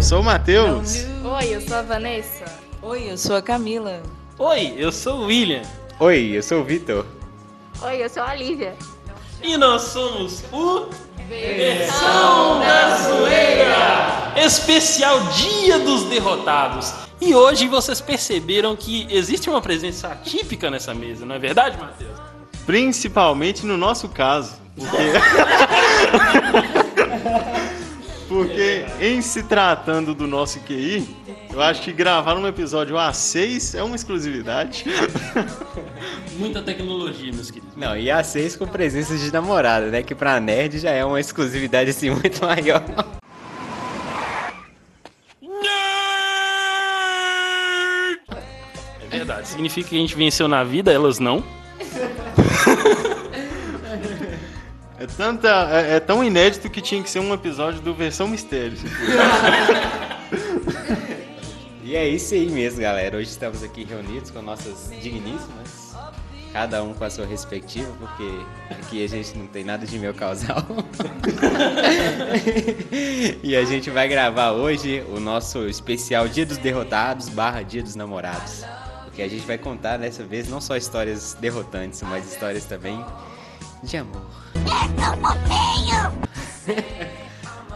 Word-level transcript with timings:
eu 0.00 0.02
sou 0.02 0.20
o 0.20 0.24
Matheus. 0.24 1.04
Oi, 1.22 1.54
eu 1.54 1.60
sou 1.60 1.76
a 1.76 1.82
Vanessa. 1.82 2.46
Oi, 2.80 3.10
eu 3.10 3.18
sou 3.18 3.36
a 3.36 3.42
Camila. 3.42 4.02
Oi, 4.38 4.72
eu 4.78 4.90
sou 4.90 5.18
o 5.18 5.26
William. 5.26 5.60
Oi, 5.98 6.38
eu 6.38 6.42
sou 6.42 6.62
o 6.62 6.64
Vitor. 6.64 7.04
Oi, 7.82 8.02
eu 8.02 8.08
sou 8.08 8.22
a 8.22 8.34
Lívia. 8.34 8.74
E 9.42 9.58
nós 9.58 9.82
somos 9.82 10.42
o 10.50 10.88
Versão 11.28 12.60
da 12.60 12.96
Zoeira! 12.96 14.32
Especial 14.42 15.20
Dia 15.34 15.78
dos 15.80 16.04
Derrotados. 16.04 16.94
E 17.20 17.34
hoje 17.34 17.68
vocês 17.68 18.00
perceberam 18.00 18.74
que 18.74 19.06
existe 19.10 19.50
uma 19.50 19.60
presença 19.60 20.08
atípica 20.08 20.70
nessa 20.70 20.94
mesa, 20.94 21.26
não 21.26 21.34
é 21.34 21.38
verdade, 21.38 21.76
Matheus? 21.78 22.18
Principalmente 22.64 23.66
no 23.66 23.76
nosso 23.76 24.08
caso. 24.08 24.54
Porque... 24.74 24.96
porque 28.30 28.86
em 29.00 29.20
se 29.20 29.42
tratando 29.42 30.14
do 30.14 30.24
nosso 30.24 30.60
QI, 30.60 31.16
eu 31.52 31.60
acho 31.60 31.82
que 31.82 31.90
gravar 31.90 32.36
um 32.36 32.46
episódio 32.46 32.94
A6 32.94 33.76
é 33.76 33.82
uma 33.82 33.96
exclusividade. 33.96 34.84
Muita 36.38 36.62
tecnologia, 36.62 37.32
meus 37.32 37.50
queridos. 37.50 37.74
Não, 37.76 37.96
e 37.96 38.04
A6 38.04 38.56
com 38.56 38.68
presença 38.68 39.18
de 39.18 39.32
namorada, 39.32 39.86
né? 39.86 40.04
Que 40.04 40.14
pra 40.14 40.38
nerd 40.38 40.78
já 40.78 40.92
é 40.92 41.04
uma 41.04 41.18
exclusividade 41.18 41.90
assim 41.90 42.10
muito 42.14 42.40
maior. 42.44 42.84
É 49.02 49.08
verdade. 49.10 49.48
Significa 49.48 49.88
que 49.88 49.96
a 49.96 49.98
gente 49.98 50.14
venceu 50.14 50.46
na 50.46 50.62
vida, 50.62 50.92
elas 50.92 51.18
não. 51.18 51.42
É, 55.00 55.06
tanta, 55.06 55.48
é, 55.72 55.96
é 55.96 56.00
tão 56.00 56.22
inédito 56.22 56.68
que 56.68 56.82
tinha 56.82 57.02
que 57.02 57.08
ser 57.08 57.20
um 57.20 57.32
episódio 57.32 57.80
do 57.80 57.94
Versão 57.94 58.28
Mistério. 58.28 58.76
E 61.82 61.96
é 61.96 62.08
isso 62.08 62.34
aí 62.34 62.48
mesmo, 62.48 62.80
galera. 62.80 63.16
Hoje 63.16 63.30
estamos 63.30 63.64
aqui 63.64 63.82
reunidos 63.82 64.30
com 64.30 64.40
nossas 64.40 64.90
digníssimas, 65.02 65.92
cada 66.52 66.84
um 66.84 66.94
com 66.94 67.02
a 67.02 67.10
sua 67.10 67.26
respectiva, 67.26 67.92
porque 67.98 68.30
aqui 68.70 69.04
a 69.04 69.08
gente 69.08 69.36
não 69.36 69.48
tem 69.48 69.64
nada 69.64 69.84
de 69.84 69.98
meu 69.98 70.14
casal. 70.14 70.64
e 73.42 73.56
a 73.56 73.64
gente 73.64 73.90
vai 73.90 74.06
gravar 74.06 74.52
hoje 74.52 75.04
o 75.08 75.18
nosso 75.18 75.66
especial 75.66 76.28
Dia 76.28 76.46
dos 76.46 76.58
Derrotados 76.58 77.28
barra 77.28 77.62
Dia 77.62 77.82
dos 77.82 77.96
Namorados. 77.96 78.62
Porque 79.06 79.22
a 79.22 79.28
gente 79.28 79.44
vai 79.44 79.58
contar 79.58 79.96
dessa 79.96 80.22
vez 80.22 80.48
não 80.48 80.60
só 80.60 80.76
histórias 80.76 81.36
derrotantes, 81.40 82.00
mas 82.02 82.30
histórias 82.30 82.66
também 82.66 83.04
de 83.82 83.96
amor. 83.96 84.49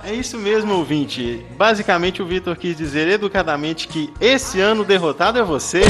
É 0.06 0.12
isso 0.12 0.36
mesmo, 0.36 0.74
ouvinte. 0.74 1.44
Basicamente, 1.56 2.20
o 2.22 2.26
Vitor 2.26 2.54
quis 2.56 2.76
dizer 2.76 3.08
educadamente 3.08 3.88
que 3.88 4.12
esse 4.20 4.60
ano 4.60 4.84
derrotado 4.84 5.38
é 5.38 5.42
você. 5.42 5.80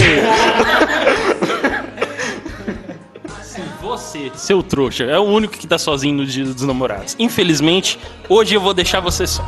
Você, 3.80 4.30
seu 4.34 4.62
trouxa, 4.62 5.04
é 5.04 5.18
o 5.18 5.24
único 5.24 5.58
que 5.58 5.66
tá 5.66 5.78
sozinho 5.78 6.16
no 6.16 6.26
dia 6.26 6.44
dos 6.44 6.62
namorados. 6.62 7.14
Infelizmente, 7.18 7.98
hoje 8.28 8.54
eu 8.54 8.60
vou 8.60 8.72
deixar 8.72 9.00
você 9.00 9.26
só. 9.26 9.44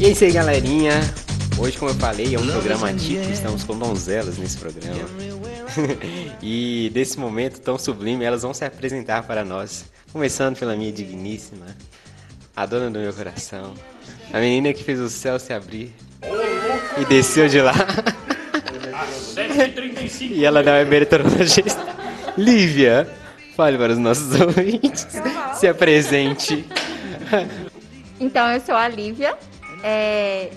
E 0.00 0.06
é 0.06 0.10
isso 0.10 0.22
aí, 0.22 0.30
galerinha. 0.30 0.92
Hoje, 1.58 1.76
como 1.76 1.90
eu 1.90 1.94
falei, 1.96 2.32
é 2.32 2.38
um 2.38 2.46
programa 2.46 2.88
atípico, 2.88 3.32
estamos 3.32 3.64
com 3.64 3.76
donzelas 3.76 4.38
nesse 4.38 4.56
programa. 4.56 4.94
e 6.40 6.88
desse 6.94 7.18
momento 7.18 7.60
tão 7.60 7.76
sublime, 7.76 8.24
elas 8.24 8.42
vão 8.42 8.54
se 8.54 8.64
apresentar 8.64 9.24
para 9.24 9.44
nós. 9.44 9.86
Começando 10.12 10.56
pela 10.56 10.76
minha 10.76 10.92
digníssima, 10.92 11.66
a 12.54 12.64
dona 12.64 12.88
do 12.88 13.00
meu 13.00 13.12
coração, 13.12 13.74
a 14.32 14.38
menina 14.38 14.72
que 14.72 14.84
fez 14.84 15.00
o 15.00 15.08
céu 15.08 15.36
se 15.36 15.52
abrir 15.52 15.92
e 16.96 17.04
desceu 17.06 17.48
de 17.48 17.60
lá. 17.60 17.74
e 20.30 20.44
ela 20.44 20.62
não 20.62 20.74
é 20.74 20.84
meteorologista. 20.84 21.84
Lívia, 22.38 23.10
fale 23.56 23.76
para 23.76 23.94
os 23.94 23.98
nossos 23.98 24.40
ouvintes. 24.40 25.08
Se 25.54 25.66
apresente. 25.66 26.64
Então, 28.20 28.48
eu 28.52 28.60
sou 28.60 28.76
a 28.76 28.86
Lívia. 28.86 29.36
É... 29.82 30.50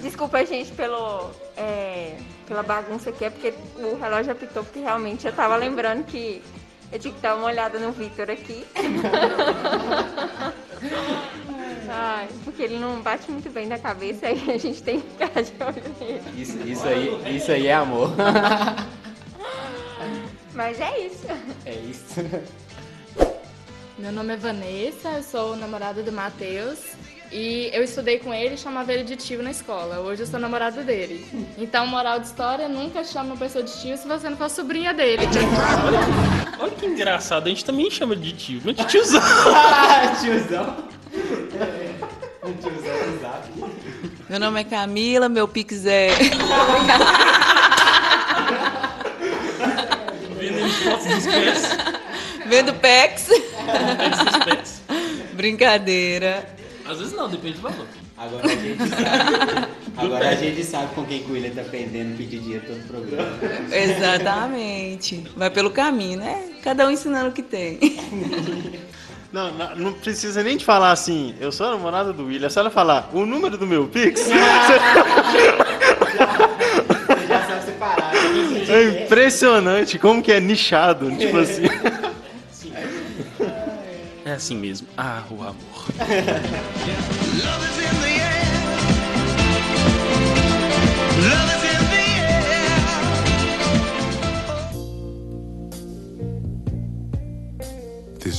Desculpa, 0.00 0.44
gente, 0.44 0.72
pelo, 0.72 1.30
é, 1.56 2.16
pela 2.46 2.62
bagunça 2.62 3.08
aqui, 3.10 3.24
é 3.24 3.30
porque 3.30 3.54
o 3.76 3.98
relógio 3.98 4.32
apitou, 4.32 4.64
porque 4.64 4.80
realmente 4.80 5.26
eu 5.26 5.32
tava 5.32 5.56
lembrando 5.56 6.04
que 6.04 6.42
eu 6.92 6.98
tinha 6.98 7.14
que 7.14 7.20
dar 7.20 7.36
uma 7.36 7.46
olhada 7.46 7.78
no 7.78 7.92
Vitor 7.92 8.30
aqui. 8.30 8.66
Ai, 11.92 12.28
porque 12.44 12.62
ele 12.62 12.78
não 12.78 13.00
bate 13.02 13.28
muito 13.30 13.50
bem 13.50 13.66
na 13.66 13.76
cabeça, 13.78 14.28
aí 14.28 14.40
a 14.48 14.56
gente 14.56 14.80
tem 14.80 15.00
que 15.00 15.08
ficar 15.10 15.42
de 15.42 15.52
olho 15.60 15.82
nele. 15.98 16.22
Isso, 16.40 16.56
isso 16.64 16.86
aí, 16.86 17.36
isso 17.36 17.50
aí 17.50 17.66
é 17.66 17.74
amor. 17.74 18.12
Mas 20.54 20.80
é 20.80 20.98
isso. 21.00 21.26
É 21.66 21.74
isso. 21.74 22.20
Meu 23.98 24.12
nome 24.12 24.34
é 24.34 24.36
Vanessa, 24.36 25.08
eu 25.10 25.22
sou 25.22 25.56
namorada 25.56 26.02
do 26.02 26.12
Matheus. 26.12 26.78
E 27.32 27.70
eu 27.72 27.84
estudei 27.84 28.18
com 28.18 28.34
ele 28.34 28.54
e 28.54 28.58
chamava 28.58 28.92
ele 28.92 29.04
de 29.04 29.14
tio 29.14 29.40
na 29.42 29.52
escola. 29.52 30.00
Hoje 30.00 30.22
eu 30.22 30.26
sou 30.26 30.40
namorada 30.40 30.82
dele. 30.82 31.24
Então, 31.56 31.86
moral 31.86 32.18
de 32.18 32.26
história, 32.26 32.68
nunca 32.68 33.04
chama 33.04 33.26
uma 33.26 33.36
pessoa 33.36 33.62
de 33.62 33.72
tio 33.80 33.96
se 33.96 34.06
você 34.06 34.28
não 34.28 34.36
for 34.36 34.50
sobrinha 34.50 34.92
dele. 34.92 35.22
Olha 36.58 36.72
que 36.72 36.86
engraçado, 36.86 37.46
a 37.46 37.48
gente 37.48 37.64
também 37.64 37.88
chama 37.88 38.16
de 38.16 38.32
tio, 38.32 38.60
não 38.64 38.72
de 38.72 38.84
tiozão. 38.84 39.22
Tiozão. 40.20 40.76
Meu 44.30 44.38
nome 44.38 44.60
é 44.60 44.64
Camila, 44.64 45.28
meu 45.28 45.48
pix 45.48 45.84
é. 45.84 46.10
Vendendo 50.38 50.68
fotos 50.84 51.06
dos 51.06 51.26
pés. 51.26 51.62
Vendo 52.46 52.74
Pex. 52.74 53.26
Pés. 54.44 54.82
Brincadeira. 55.32 56.48
Às 56.86 56.98
vezes 56.98 57.12
não, 57.12 57.28
depende 57.28 57.54
do 57.54 57.62
valor. 57.62 57.88
Agora 58.16 58.46
a 58.46 58.54
gente 58.54 58.88
sabe. 58.88 59.68
Agora 59.96 60.28
a 60.28 60.34
gente 60.36 60.62
sabe 60.62 60.94
com 60.94 61.04
quem 61.04 61.24
que 61.24 61.30
o 61.32 61.34
William 61.34 61.50
tá 61.50 61.62
aprendendo 61.62 62.14
a 62.14 62.16
pedir 62.16 62.38
dinheiro 62.38 62.64
todo 62.68 62.78
o 62.78 62.84
programa. 62.84 63.36
Exatamente. 63.72 65.24
Vai 65.36 65.50
pelo 65.50 65.72
caminho, 65.72 66.20
né? 66.20 66.50
Cada 66.62 66.86
um 66.86 66.92
ensinando 66.92 67.30
o 67.30 67.32
que 67.32 67.42
tem. 67.42 67.80
Não, 69.32 69.52
não, 69.52 69.76
não 69.76 69.92
precisa 69.92 70.42
nem 70.42 70.56
de 70.56 70.64
falar 70.64 70.90
assim, 70.90 71.34
eu 71.40 71.52
sou 71.52 71.66
a 71.66 71.70
namorada 71.70 72.12
do 72.12 72.26
William. 72.26 72.46
É 72.46 72.50
só 72.50 72.60
ela 72.60 72.70
falar 72.70 73.08
o 73.12 73.24
número 73.24 73.56
do 73.56 73.66
meu 73.66 73.86
Pix. 73.86 74.22
Você 74.22 74.30
já 77.28 77.46
sabe 77.46 77.64
separar. 77.64 78.12
É 78.68 79.04
impressionante 79.04 79.98
como 79.98 80.22
que 80.22 80.32
é 80.32 80.40
nichado, 80.40 81.10
tipo 81.16 81.38
assim. 81.38 81.62
É 84.22 84.34
assim 84.34 84.54
mesmo. 84.54 84.86
Ah, 84.96 85.22
o 85.30 85.42
amor. 85.42 85.54
This 91.20 91.49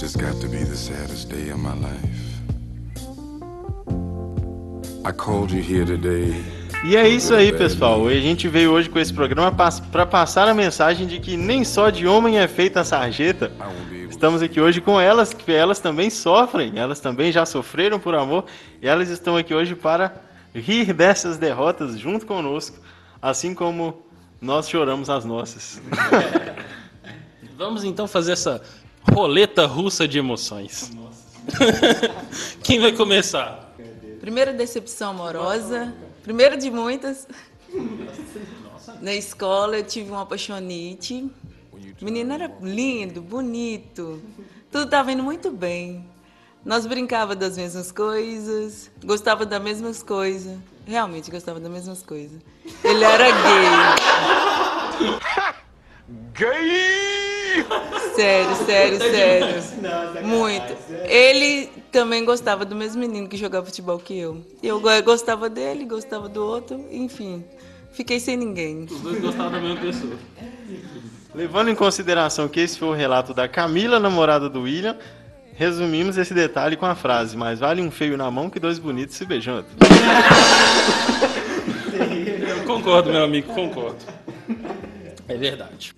has 0.01 0.15
got 0.15 0.39
to 0.42 0.48
be 0.48 0.63
the 0.63 0.75
saddest 0.75 1.30
day 1.30 1.50
of 1.50 1.59
my 1.59 1.75
life. 1.75 2.31
I 5.06 5.12
called 5.12 5.51
you 5.51 5.62
here 5.62 5.86
today. 5.86 6.33
E 6.83 6.95
é 6.95 7.07
isso 7.07 7.36
aí, 7.36 7.51
pessoal. 7.53 8.07
A 8.07 8.13
gente 8.15 8.48
veio 8.48 8.71
hoje 8.71 8.89
com 8.89 8.98
esse 8.98 9.13
programa 9.13 9.51
para 9.92 10.06
passar 10.06 10.48
a 10.48 10.53
mensagem 10.53 11.06
de 11.06 11.19
que 11.19 11.38
nem 11.38 11.63
só 11.63 11.92
de 11.92 12.07
homem 12.07 12.39
é 12.39 12.48
feita 12.48 12.80
a 12.80 12.83
sarjeta. 12.83 13.51
Estamos 14.09 14.42
aqui 14.42 14.59
hoje 14.59 14.81
com 14.81 15.00
elas, 15.00 15.33
que 15.33 15.51
elas 15.51 15.80
também 15.80 16.09
sofrem, 16.09 16.80
elas 16.80 17.00
também 17.00 17.31
já 17.31 17.45
sofreram 17.45 18.00
por 18.00 18.15
amor, 18.15 18.45
e 18.81 18.88
elas 18.88 19.09
estão 19.09 19.38
aqui 19.38 19.53
hoje 19.53 19.75
para 19.75 20.15
rir 20.53 20.94
dessas 20.94 21.38
derrotas 21.38 22.00
junto 22.00 22.25
conosco, 22.25 22.80
assim 23.21 23.53
como 23.53 24.03
nós 24.42 24.68
choramos 24.68 25.09
as 25.09 25.24
nossas. 25.24 25.80
Vamos 27.56 27.83
então 27.83 28.07
fazer 28.07 28.31
essa 28.31 28.59
roleta 29.03 29.65
russa 29.65 30.07
de 30.07 30.18
emoções. 30.18 30.92
Quem 32.63 32.80
vai 32.80 32.92
começar? 32.92 33.75
Primeira 34.19 34.53
decepção 34.53 35.12
amorosa. 35.12 35.94
Primeira 36.24 36.56
de 36.57 36.69
muitas. 36.69 37.27
Na 39.01 39.13
escola 39.13 39.77
eu 39.77 39.83
tive 39.83 40.12
uma 40.12 40.21
apaixonite. 40.21 41.30
O 42.01 42.06
menino 42.06 42.33
era 42.33 42.51
lindo, 42.62 43.21
bonito, 43.21 44.21
tudo 44.71 44.86
estava 44.86 45.12
indo 45.12 45.21
muito 45.21 45.51
bem. 45.51 46.03
Nós 46.65 46.88
brincava 46.88 47.36
das 47.36 47.57
mesmas 47.57 47.92
coisas, 47.92 48.89
gostava 49.03 49.45
das 49.45 49.62
mesmas 49.62 50.01
coisas. 50.01 50.57
Realmente 50.86 51.30
gostava 51.30 51.59
das 51.59 51.71
mesmas 51.71 52.01
coisas. 52.01 52.39
Ele 52.83 53.03
era 53.03 53.25
gay. 53.25 53.68
Gay! 56.33 57.65
Sério, 58.15 58.55
sério, 58.65 58.97
sério. 58.99 59.63
Muito. 60.27 60.75
Ele 61.05 61.69
também 61.91 62.23
gostava 62.25 62.65
do 62.65 62.75
mesmo 62.75 62.99
menino 62.99 63.27
que 63.27 63.37
jogava 63.37 63.65
futebol 63.65 63.97
que 63.99 64.17
eu. 64.17 64.41
Eu 64.61 64.79
go- 64.79 65.01
gostava 65.03 65.49
dele, 65.49 65.85
gostava 65.85 66.27
do 66.29 66.43
outro, 66.45 66.85
enfim. 66.91 67.43
Fiquei 67.91 68.19
sem 68.19 68.37
ninguém. 68.37 68.85
Os 68.89 68.99
dois 69.01 69.19
gostavam 69.21 69.51
da 69.51 69.59
mesma 69.59 69.77
pessoa. 69.81 70.13
Levando 71.33 71.69
em 71.69 71.75
consideração 71.75 72.47
que 72.47 72.59
esse 72.59 72.77
foi 72.77 72.89
o 72.89 72.93
relato 72.93 73.33
da 73.33 73.47
Camila, 73.47 73.99
namorada 73.99 74.49
do 74.49 74.61
William, 74.63 74.97
resumimos 75.55 76.17
esse 76.17 76.33
detalhe 76.33 76.75
com 76.75 76.85
a 76.85 76.95
frase: 76.95 77.37
Mais 77.37 77.59
vale 77.59 77.81
um 77.81 77.91
feio 77.91 78.17
na 78.17 78.29
mão 78.31 78.49
que 78.49 78.59
dois 78.59 78.77
bonitos 78.79 79.15
se 79.15 79.25
beijando. 79.25 79.65
Eu 82.47 82.65
concordo, 82.65 83.09
meu 83.11 83.23
amigo, 83.23 83.53
concordo. 83.53 83.97
É 85.27 85.35
verdade. 85.35 85.93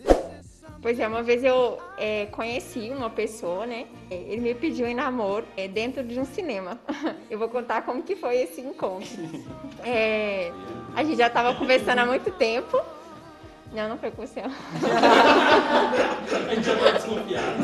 Pois 0.83 0.99
é, 0.99 1.07
uma 1.07 1.23
vez 1.23 1.41
eu 1.45 1.79
é, 1.97 2.25
conheci 2.25 2.91
uma 2.93 3.09
pessoa, 3.09 3.65
né? 3.65 3.85
É, 4.11 4.15
Ele 4.15 4.41
me 4.41 4.53
pediu 4.53 4.85
em 4.85 4.93
namoro 4.93 5.45
é, 5.55 5.65
dentro 5.65 6.03
de 6.03 6.19
um 6.19 6.25
cinema. 6.25 6.77
Eu 7.31 7.39
vou 7.39 7.47
contar 7.47 7.83
como 7.83 8.03
que 8.03 8.17
foi 8.17 8.41
esse 8.41 8.59
encontro. 8.59 9.07
É, 9.85 10.49
a 10.95 11.03
gente 11.03 11.17
já 11.17 11.27
estava 11.27 11.53
conversando 11.55 11.99
há 11.99 12.05
muito 12.05 12.31
tempo. 12.31 12.79
Não, 13.73 13.89
não 13.89 13.97
foi 13.97 14.11
com 14.11 14.25
você. 14.25 14.39
A 14.47 14.49
gente 16.55 16.63
já 16.63 16.77
tá 16.77 16.91
desconfiado. 16.91 17.63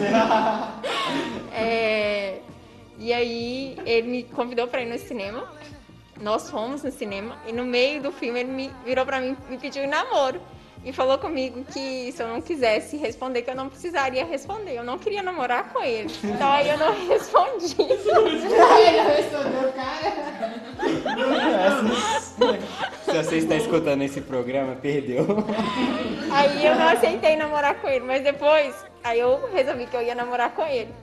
É, 1.54 2.40
e 2.98 3.14
aí 3.14 3.78
ele 3.86 4.08
me 4.08 4.24
convidou 4.24 4.68
para 4.68 4.82
ir 4.82 4.90
no 4.90 4.98
cinema. 4.98 5.50
Nós 6.20 6.50
fomos 6.50 6.84
no 6.84 6.92
cinema 6.92 7.38
e 7.48 7.54
no 7.54 7.64
meio 7.64 8.02
do 8.02 8.12
filme 8.12 8.42
ele 8.42 8.52
me 8.52 8.70
virou 8.84 9.06
para 9.06 9.22
mim 9.22 9.38
e 9.48 9.52
me 9.52 9.58
pediu 9.58 9.86
em 9.86 9.88
namoro. 9.88 10.42
E 10.84 10.94
falou 10.94 11.18
comigo 11.18 11.64
que 11.66 12.12
se 12.14 12.24
eu 12.24 12.28
não 12.28 12.42
quisesse 12.42 12.96
responder, 12.96 13.42
que 13.42 13.50
eu 13.50 13.56
não 13.56 13.68
precisaria 13.68 14.26
responder. 14.26 14.78
Eu 14.78 14.84
não 14.84 14.98
queria 14.98 15.22
namorar 15.22 15.74
com 15.74 15.84
ele. 15.84 16.10
Então 16.24 16.50
aí 16.50 16.70
eu 16.70 16.78
não 16.78 16.94
respondi. 17.08 17.76
Se 23.04 23.12
você 23.12 23.38
está 23.38 23.56
escutando 23.56 24.02
esse 24.04 24.22
programa, 24.22 24.76
perdeu. 24.78 25.26
Aí 26.32 26.66
eu 26.66 26.76
não 26.76 26.88
aceitei 26.88 27.36
namorar 27.36 27.76
com 27.82 27.90
ele, 27.90 28.06
mas 28.06 28.24
depois, 28.24 28.74
aí 29.04 29.20
eu 29.20 29.50
resolvi 29.52 29.86
que 29.86 29.98
eu 29.98 30.02
ia 30.02 30.16
namorar 30.16 30.52
com 30.52 30.66
ele. 30.66 30.94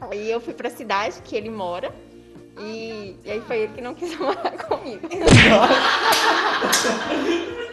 Aí 0.00 0.30
eu 0.30 0.40
fui 0.40 0.54
pra 0.54 0.70
cidade 0.70 1.20
que 1.24 1.34
ele 1.34 1.50
mora. 1.50 1.92
E, 2.60 3.16
e 3.24 3.30
aí 3.30 3.40
foi 3.40 3.58
ele 3.58 3.72
que 3.74 3.80
não 3.80 3.94
quis 3.94 4.12
namorar 4.18 4.52
comigo. 4.52 5.08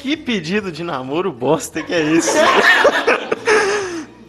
Que 0.00 0.16
pedido 0.16 0.72
de 0.72 0.82
namoro 0.82 1.30
bosta 1.32 1.82
que 1.82 1.92
é 1.94 2.00
esse? 2.02 2.36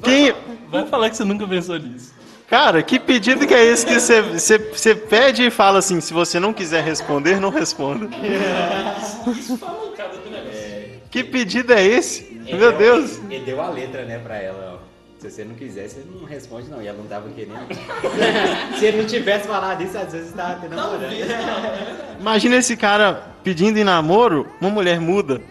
Quem... 0.03 0.33
Vai 0.69 0.85
falar 0.87 1.09
que 1.09 1.17
você 1.17 1.23
nunca 1.23 1.47
pensou 1.47 1.77
nisso. 1.77 2.13
Cara, 2.47 2.81
que 2.83 2.99
pedido 2.99 3.47
que 3.47 3.53
é 3.53 3.63
esse 3.63 3.85
que 3.85 3.93
você- 3.99 4.95
pede 4.95 5.43
e 5.47 5.49
fala 5.51 5.79
assim: 5.79 5.99
se 6.01 6.13
você 6.13 6.39
não 6.39 6.53
quiser 6.53 6.83
responder, 6.83 7.39
não 7.39 7.49
responda. 7.49 8.07
Que 11.09 11.23
pedido 11.23 11.73
é 11.73 11.83
esse? 11.83 12.41
Meu 12.51 12.71
Deus! 12.73 13.19
Ele 13.29 13.43
deu 13.45 13.61
a 13.61 13.69
letra, 13.69 14.03
né, 14.05 14.19
pra 14.19 14.35
ela, 14.37 14.79
ó. 14.79 14.82
Se 15.23 15.31
você 15.31 15.45
não 15.45 15.55
quiser, 15.55 15.87
você 15.87 16.03
não 16.05 16.25
responde, 16.25 16.69
não. 16.69 16.81
E 16.81 16.87
ela 16.87 16.97
não 16.97 17.05
tava 17.05 17.29
querendo. 17.29 17.65
Se 18.77 18.85
ele 18.85 18.97
não 18.97 19.07
tivesse 19.07 19.47
falado 19.47 19.81
isso, 19.81 19.97
às 19.97 20.11
vezes 20.11 20.33
tava 20.33 20.59
tendo 20.59 20.75
namorando. 20.75 21.13
Imagina 22.19 22.57
esse 22.57 22.75
cara 22.75 23.29
pedindo 23.41 23.79
em 23.79 23.85
namoro, 23.85 24.51
uma 24.59 24.69
mulher 24.69 24.99
muda. 24.99 25.41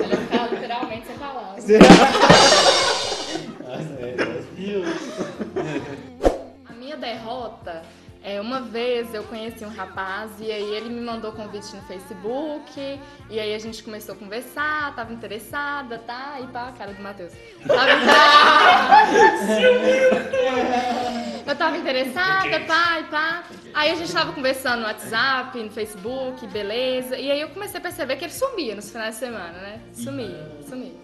Ela 0.00 0.16
fica 0.22 0.46
literalmente 0.52 1.06
sem 1.08 1.18
palavras. 1.18 1.64
A 6.68 6.72
minha 6.74 6.96
derrota 6.96 7.82
é 8.24 8.40
uma 8.40 8.62
vez 8.62 9.12
eu 9.12 9.22
conheci 9.24 9.66
um 9.66 9.68
rapaz 9.68 10.30
e 10.40 10.50
aí 10.50 10.74
ele 10.74 10.88
me 10.88 11.02
mandou 11.02 11.30
convite 11.32 11.76
no 11.76 11.82
Facebook 11.82 12.98
e 13.28 13.38
aí 13.38 13.54
a 13.54 13.58
gente 13.58 13.84
começou 13.84 14.14
a 14.14 14.18
conversar, 14.18 14.96
tava 14.96 15.12
interessada, 15.12 15.98
tá? 15.98 16.40
E 16.40 16.46
pá, 16.46 16.72
cara 16.72 16.94
do 16.94 17.02
Matheus. 17.02 17.34
Tava 17.66 17.84
Eu 21.46 21.54
tava 21.54 21.76
interessada, 21.76 22.60
pá, 22.60 23.00
e 23.00 23.04
pá. 23.04 23.44
Aí 23.74 23.90
a 23.90 23.94
gente 23.94 24.10
tava 24.10 24.32
conversando 24.32 24.80
no 24.80 24.86
WhatsApp, 24.86 25.62
no 25.62 25.70
Facebook, 25.70 26.46
beleza. 26.46 27.18
E 27.18 27.30
aí 27.30 27.42
eu 27.42 27.50
comecei 27.50 27.78
a 27.78 27.82
perceber 27.82 28.16
que 28.16 28.24
ele 28.24 28.32
sumia 28.32 28.74
nos 28.74 28.90
finais 28.90 29.16
de 29.16 29.20
semana, 29.20 29.52
né? 29.52 29.82
Sumia, 29.92 30.50
sumia. 30.66 30.94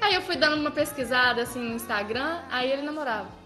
Aí 0.00 0.14
eu 0.14 0.22
fui 0.22 0.36
dando 0.36 0.60
uma 0.60 0.70
pesquisada 0.70 1.42
assim 1.42 1.58
no 1.58 1.74
Instagram, 1.74 2.42
aí 2.48 2.70
ele 2.70 2.82
namorava. 2.82 3.42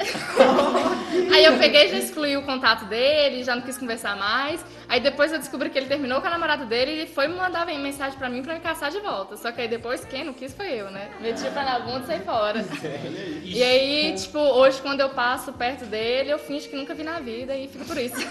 aí 1.32 1.44
eu 1.44 1.56
peguei 1.58 1.86
e 1.86 1.88
já 1.90 1.98
excluí 1.98 2.36
o 2.36 2.42
contato 2.42 2.84
dele, 2.84 3.42
já 3.42 3.54
não 3.54 3.62
quis 3.62 3.78
conversar 3.78 4.16
mais. 4.16 4.64
Aí 4.88 5.00
depois 5.00 5.32
eu 5.32 5.38
descobri 5.38 5.70
que 5.70 5.78
ele 5.78 5.86
terminou 5.86 6.20
com 6.20 6.26
a 6.26 6.30
namorada 6.30 6.64
dele 6.64 7.04
e 7.04 7.06
foi 7.06 7.28
me 7.28 7.36
mandar 7.36 7.66
mensagem 7.66 8.18
pra 8.18 8.28
mim 8.28 8.42
pra 8.42 8.54
me 8.54 8.60
caçar 8.60 8.90
de 8.90 9.00
volta. 9.00 9.36
Só 9.36 9.50
que 9.52 9.60
aí 9.60 9.68
depois 9.68 10.04
quem 10.04 10.24
não 10.24 10.32
quis 10.32 10.52
foi 10.52 10.72
eu, 10.72 10.90
né? 10.90 11.08
Meti 11.20 11.46
o 11.46 11.50
pé 11.52 11.64
na 11.64 11.78
bunda 11.78 12.04
e 12.04 12.06
saí 12.06 12.20
fora. 12.20 12.64
E 13.42 13.62
aí, 13.62 14.14
tipo, 14.14 14.38
hoje 14.38 14.80
quando 14.80 15.00
eu 15.00 15.10
passo 15.10 15.52
perto 15.52 15.84
dele, 15.84 16.30
eu 16.30 16.38
finjo 16.38 16.68
que 16.68 16.76
nunca 16.76 16.94
vi 16.94 17.02
na 17.02 17.18
vida 17.18 17.56
e 17.56 17.66
fico 17.66 17.84
por 17.84 17.96
isso. 17.96 18.16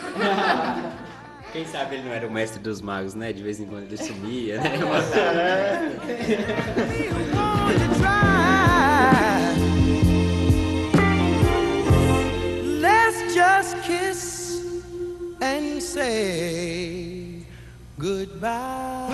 Quem 1.51 1.65
sabe 1.65 1.95
ele 1.95 2.07
não 2.07 2.13
era 2.13 2.27
o 2.27 2.31
mestre 2.31 2.59
dos 2.59 2.79
magos, 2.79 3.15
né? 3.15 3.33
De 3.33 3.41
vez 3.41 3.59
em 3.59 3.65
quando 3.65 3.83
ele 3.83 3.97
sumia, 3.97 4.61
né? 4.61 4.77
Say 15.89 17.43
goodbye. 17.97 19.09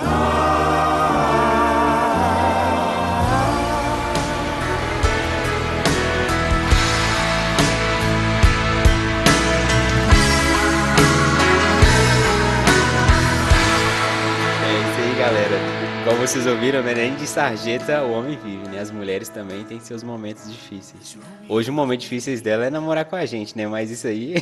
Como 16.05 16.17
vocês 16.17 16.45
ouviram, 16.45 16.83
né? 16.83 16.93
Nem 16.93 17.15
de 17.15 17.25
sarjeta 17.25 18.03
o 18.03 18.11
homem 18.11 18.37
vive, 18.37 18.67
né? 18.69 18.79
As 18.79 18.91
mulheres 18.91 19.27
também 19.27 19.63
têm 19.63 19.79
seus 19.79 20.03
momentos 20.03 20.47
difíceis. 20.47 21.17
Hoje 21.49 21.71
o 21.71 21.73
momento 21.73 22.01
difícil 22.01 22.39
dela 22.41 22.67
é 22.67 22.69
namorar 22.69 23.05
com 23.05 23.15
a 23.15 23.25
gente, 23.25 23.57
né? 23.57 23.65
Mas 23.65 23.89
isso 23.89 24.05
aí. 24.05 24.35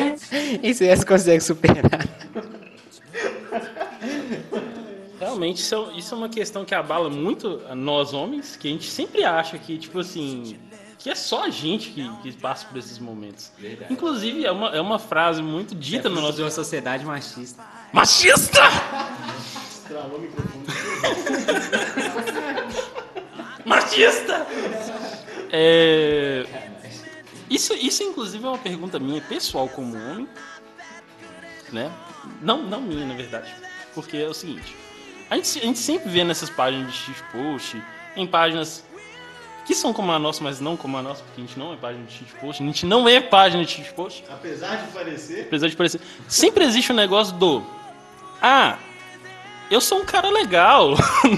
isso 0.64 0.82
aí 0.82 0.88
elas 0.88 1.04
conseguem 1.04 1.40
superar. 1.40 2.08
Realmente, 5.20 5.58
isso 5.58 5.74
é, 5.74 5.98
isso 5.98 6.14
é 6.14 6.16
uma 6.16 6.28
questão 6.30 6.64
que 6.64 6.74
abala 6.74 7.10
muito 7.10 7.60
nós 7.74 8.14
homens, 8.14 8.56
que 8.56 8.68
a 8.68 8.70
gente 8.70 8.90
sempre 8.90 9.24
acha 9.24 9.58
que, 9.58 9.76
tipo 9.76 9.98
assim, 9.98 10.56
que 10.98 11.10
é 11.10 11.14
só 11.14 11.44
a 11.44 11.50
gente 11.50 11.90
que, 11.90 12.10
que 12.22 12.32
passa 12.32 12.66
por 12.66 12.78
esses 12.78 12.98
momentos. 12.98 13.52
Verdade. 13.58 13.92
Inclusive, 13.92 14.46
é 14.46 14.50
uma, 14.50 14.68
é 14.68 14.80
uma 14.80 14.98
frase 14.98 15.42
muito 15.42 15.74
dita 15.74 16.08
no 16.08 16.14
Fruto 16.14 16.22
nosso. 16.22 16.36
de 16.38 16.42
uma 16.44 16.50
sociedade 16.50 17.04
machista. 17.04 17.62
Machista! 17.92 18.60
Machista! 23.64 24.46
É, 25.50 26.44
Isso, 27.48 27.74
isso, 27.74 28.02
inclusive, 28.02 28.44
é 28.44 28.48
uma 28.48 28.58
pergunta 28.58 28.98
minha, 28.98 29.20
pessoal, 29.20 29.68
como 29.68 29.96
homem. 29.96 30.28
Né? 31.72 31.90
Não, 32.40 32.62
não 32.62 32.80
minha, 32.80 33.06
na 33.06 33.14
verdade. 33.14 33.52
Porque 33.94 34.16
é 34.16 34.28
o 34.28 34.34
seguinte: 34.34 34.76
a 35.30 35.36
gente, 35.36 35.58
a 35.58 35.62
gente 35.62 35.78
sempre 35.78 36.10
vê 36.10 36.24
nessas 36.24 36.50
páginas 36.50 36.92
de 36.92 36.98
shitpost, 36.98 37.82
em 38.16 38.26
páginas 38.26 38.84
que 39.64 39.74
são 39.74 39.92
como 39.92 40.12
a 40.12 40.18
nossa, 40.18 40.44
mas 40.44 40.60
não 40.60 40.76
como 40.76 40.98
a 40.98 41.02
nossa, 41.02 41.22
porque 41.22 41.40
a 41.40 41.44
gente 41.44 41.58
não 41.58 41.72
é 41.72 41.76
página 41.76 42.04
de 42.04 42.12
shitpost, 42.12 42.62
a 42.62 42.66
gente 42.66 42.84
não 42.84 43.08
é 43.08 43.20
página 43.20 43.64
de 43.64 43.70
shitpost. 43.70 44.24
Apesar 44.28 44.76
de 44.76 44.92
parecer. 44.92 45.46
Apesar 45.46 45.68
de 45.68 45.76
parecer. 45.76 46.00
Sempre 46.28 46.64
existe 46.64 46.92
o 46.92 46.94
negócio 46.94 47.34
do. 47.34 47.64
Ah, 48.42 48.76
eu 49.74 49.80
sou 49.80 49.98
um 50.00 50.04
cara 50.04 50.30
legal. 50.30 50.94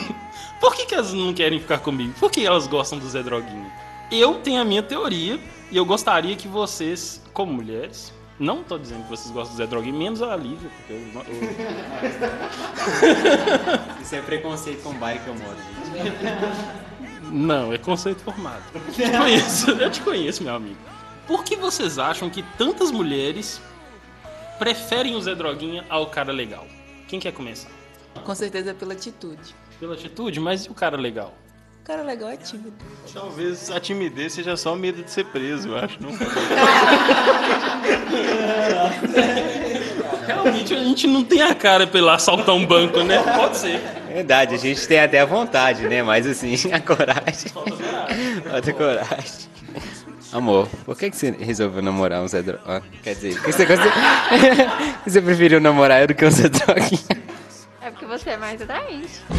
Por 0.60 0.74
que, 0.74 0.86
que 0.86 0.94
elas 0.94 1.12
não 1.12 1.34
querem 1.34 1.60
ficar 1.60 1.78
comigo? 1.78 2.14
Por 2.18 2.30
que 2.30 2.44
elas 2.46 2.66
gostam 2.66 2.98
do 2.98 3.08
Zé 3.08 3.22
Droguinha? 3.22 3.70
Eu 4.10 4.34
tenho 4.36 4.60
a 4.60 4.64
minha 4.64 4.82
teoria 4.82 5.38
e 5.70 5.76
eu 5.76 5.84
gostaria 5.84 6.34
que 6.36 6.48
vocês, 6.48 7.20
como 7.32 7.52
mulheres, 7.52 8.12
Não 8.38 8.62
tô 8.62 8.76
dizendo 8.78 9.02
que 9.04 9.08
vocês 9.10 9.30
gostam 9.30 9.54
do 9.54 9.58
Zé 9.58 9.66
Droguinha, 9.66 9.98
menos 9.98 10.20
a 10.22 10.36
Lívia, 10.36 10.68
porque 10.76 10.92
eu, 10.92 10.98
eu- 11.26 11.56
Isso 14.02 14.14
é 14.14 14.20
preconceito 14.22 14.82
com 14.82 14.90
o 14.90 14.94
bairro 14.94 15.20
que 15.24 15.28
eu 15.28 15.34
moro, 15.34 15.56
gente. 15.94 16.16
Não, 17.32 17.72
é 17.72 17.78
conceito 17.78 18.20
formado. 18.22 18.62
Eu 18.74 18.92
te 18.92 19.10
conheço, 19.18 19.70
eu 19.70 19.90
te 19.90 20.00
conheço, 20.02 20.42
meu 20.44 20.54
amigo. 20.54 20.76
Por 21.26 21.42
que 21.44 21.56
vocês 21.56 21.98
acham 21.98 22.28
que 22.30 22.42
tantas 22.56 22.90
mulheres 22.92 23.60
preferem 24.58 25.16
o 25.16 25.20
Zé 25.20 25.34
Droguinha 25.34 25.84
ao 25.88 26.06
cara 26.06 26.32
legal? 26.32 26.66
Quem 27.08 27.18
quer 27.18 27.32
começar? 27.32 27.70
Com 28.24 28.34
certeza 28.34 28.74
pela 28.74 28.92
atitude. 28.92 29.54
Pela 29.78 29.94
atitude, 29.94 30.40
mas 30.40 30.64
e 30.64 30.70
o 30.70 30.74
cara 30.74 30.96
legal? 30.96 31.34
O 31.82 31.86
cara 31.86 32.02
legal 32.02 32.30
é 32.30 32.36
tímido. 32.36 32.74
Talvez 33.12 33.70
a 33.70 33.78
timidez 33.78 34.32
seja 34.32 34.56
só 34.56 34.74
medo 34.74 35.04
de 35.04 35.10
ser 35.10 35.24
preso, 35.26 35.68
eu 35.68 35.76
acho. 35.76 35.96
Não? 36.02 36.10
Realmente 40.26 40.74
a 40.74 40.82
gente 40.82 41.06
não 41.06 41.22
tem 41.22 41.42
a 41.42 41.54
cara 41.54 41.86
pra 41.86 42.00
ir 42.00 42.02
lá 42.02 42.16
assaltar 42.16 42.54
um 42.54 42.66
banco, 42.66 43.02
né? 43.04 43.22
Pode 43.36 43.56
ser. 43.56 43.80
Verdade, 44.08 44.54
a 44.54 44.58
gente 44.58 44.88
tem 44.88 44.98
até 44.98 45.20
a 45.20 45.24
vontade, 45.24 45.86
né? 45.86 46.02
Mas 46.02 46.26
assim, 46.26 46.54
a 46.72 46.80
coragem. 46.80 47.52
Falta 48.50 48.72
coragem. 48.72 49.46
Amor, 50.32 50.68
por 50.84 50.98
que, 50.98 51.10
que 51.10 51.16
você 51.16 51.30
resolveu 51.30 51.82
namorar 51.82 52.20
um 52.22 52.26
Zé 52.28 52.42
Droguinha? 52.42 52.82
Quer 53.02 53.14
dizer, 53.14 53.34
por 53.36 53.44
que 53.44 53.52
você, 53.52 53.64
você... 53.64 53.82
você 55.06 55.22
preferiu 55.22 55.60
namorar 55.60 56.00
eu 56.00 56.08
do 56.08 56.14
que 56.14 56.24
um 56.24 56.30
Zé 56.30 56.48
Droguinha? 56.48 57.22
Porque 58.06 58.18
você 58.18 58.30
é 58.30 58.36
mais 58.36 58.62
atraente. 58.62 59.20
Tá 59.28 59.34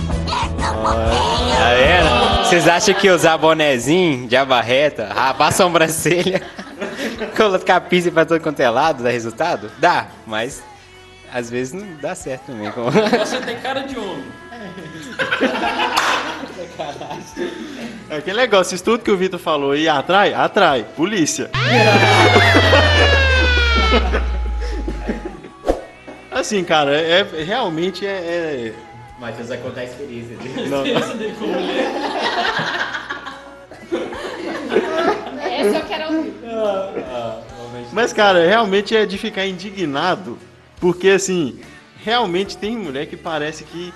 vendo? 1.73 2.43
Vocês 2.43 2.67
acham 2.67 2.93
que 2.95 3.09
usar 3.09 3.37
bonezinho 3.37 4.27
de 4.27 4.35
abarreta, 4.35 5.07
rapar 5.13 5.47
a 5.47 5.51
sobrancelha, 5.51 6.41
colocar 7.37 7.79
pizza 7.81 8.11
pra 8.11 8.25
todo 8.25 8.41
quanto 8.41 8.59
é 8.59 8.69
lado, 8.69 9.03
dá 9.03 9.09
resultado? 9.09 9.71
Dá, 9.79 10.07
mas 10.25 10.61
às 11.33 11.49
vezes 11.49 11.71
não 11.73 11.87
dá 12.01 12.13
certo 12.13 12.47
também. 12.47 12.69
como- 12.71 12.91
Você 13.19 13.39
tem 13.39 13.57
cara 13.59 13.79
de 13.81 13.97
homem. 13.97 14.25
É 18.09 18.17
aquele 18.17 18.37
negócio, 18.37 18.75
isso 18.75 18.83
tudo 18.83 19.01
que 19.03 19.11
o 19.11 19.17
Vitor 19.17 19.39
falou 19.39 19.75
e 19.77 19.87
atrai, 19.87 20.33
atrai. 20.33 20.85
Polícia. 20.95 21.49
Assim, 26.39 26.63
cara, 26.63 26.95
é, 26.95 27.21
é- 27.21 27.43
realmente 27.43 28.05
é. 28.05 28.09
é- 28.09 28.73
Matheus 29.19 29.47
vai 29.49 29.57
contar 29.57 29.81
a 29.81 29.85
experiência 29.85 30.37
dele. 30.37 30.69
não- 30.69 30.85
Essa 35.41 35.77
eu 35.77 35.85
quero 35.85 36.15
ouvir. 36.15 36.33
Mas, 37.91 38.13
cara, 38.13 38.45
realmente 38.45 38.95
é 38.95 39.05
de 39.07 39.17
ficar 39.17 39.47
indignado, 39.47 40.37
porque 40.79 41.09
assim, 41.09 41.59
realmente 42.03 42.55
tem 42.57 42.77
mulher 42.77 43.07
que 43.07 43.17
parece 43.17 43.63
que. 43.63 43.91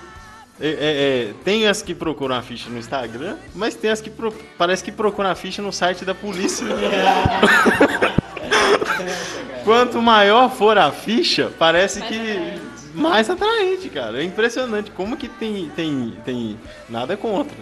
é, 0.60 0.68
é, 0.68 1.28
é, 1.30 1.34
tem 1.44 1.68
as 1.68 1.82
que 1.82 1.94
procuram 1.94 2.34
a 2.34 2.42
ficha 2.42 2.68
no 2.68 2.78
Instagram, 2.78 3.36
mas 3.54 3.76
tem 3.76 3.90
as 3.90 4.00
que 4.00 4.10
pro- 4.10 4.34
parece 4.58 4.82
que 4.82 4.90
procuram 4.90 5.30
a 5.30 5.34
ficha 5.36 5.62
no 5.62 5.72
site 5.72 6.04
da 6.04 6.14
polícia. 6.14 6.66
Quanto 9.64 10.02
maior 10.02 10.50
for 10.50 10.76
a 10.76 10.90
ficha, 10.90 11.52
parece 11.58 12.00
que 12.02 12.60
mais 12.94 13.30
atraente, 13.30 13.88
cara. 13.88 14.20
É 14.20 14.24
impressionante 14.24 14.90
como 14.90 15.16
que 15.16 15.28
tem, 15.28 15.68
tem, 15.70 16.16
tem 16.24 16.58
nada 16.88 17.16
contra, 17.16 17.56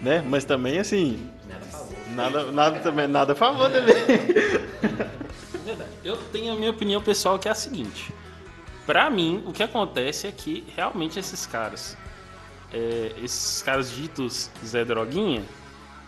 né? 0.00 0.22
Mas 0.26 0.44
também 0.44 0.78
assim, 0.78 1.30
nada, 2.14 2.50
nada 2.52 2.80
também, 2.80 3.06
nada 3.06 3.32
a 3.32 3.36
favor 3.36 3.70
também. 3.70 3.94
Verdade. 5.64 5.90
Eu 6.04 6.16
tenho 6.32 6.52
a 6.52 6.56
minha 6.56 6.70
opinião 6.70 7.02
pessoal 7.02 7.38
que 7.38 7.48
é 7.48 7.50
a 7.50 7.54
seguinte. 7.54 8.12
Pra 8.86 9.08
mim, 9.08 9.42
o 9.46 9.52
que 9.52 9.62
acontece 9.62 10.26
é 10.26 10.32
que 10.32 10.64
realmente 10.76 11.18
esses 11.18 11.46
caras, 11.46 11.96
é, 12.72 13.12
esses 13.22 13.62
caras 13.62 13.90
ditos 13.90 14.50
Zé 14.64 14.84
Droguinha, 14.84 15.42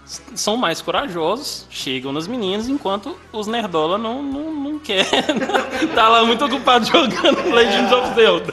são 0.07 0.57
mais 0.57 0.81
corajosos, 0.81 1.67
chegam 1.69 2.13
nas 2.13 2.29
meninas, 2.29 2.69
enquanto 2.69 3.19
os 3.33 3.49
nerdola 3.49 3.99
não, 3.99 4.23
não, 4.23 4.55
não 4.55 4.79
quer. 4.79 5.05
tá 5.95 6.09
lá 6.09 6.25
muito 6.25 6.45
ocupado 6.45 6.87
jogando 6.87 7.51
Legends 7.53 7.93
of 7.93 8.15
Zelda. 8.15 8.53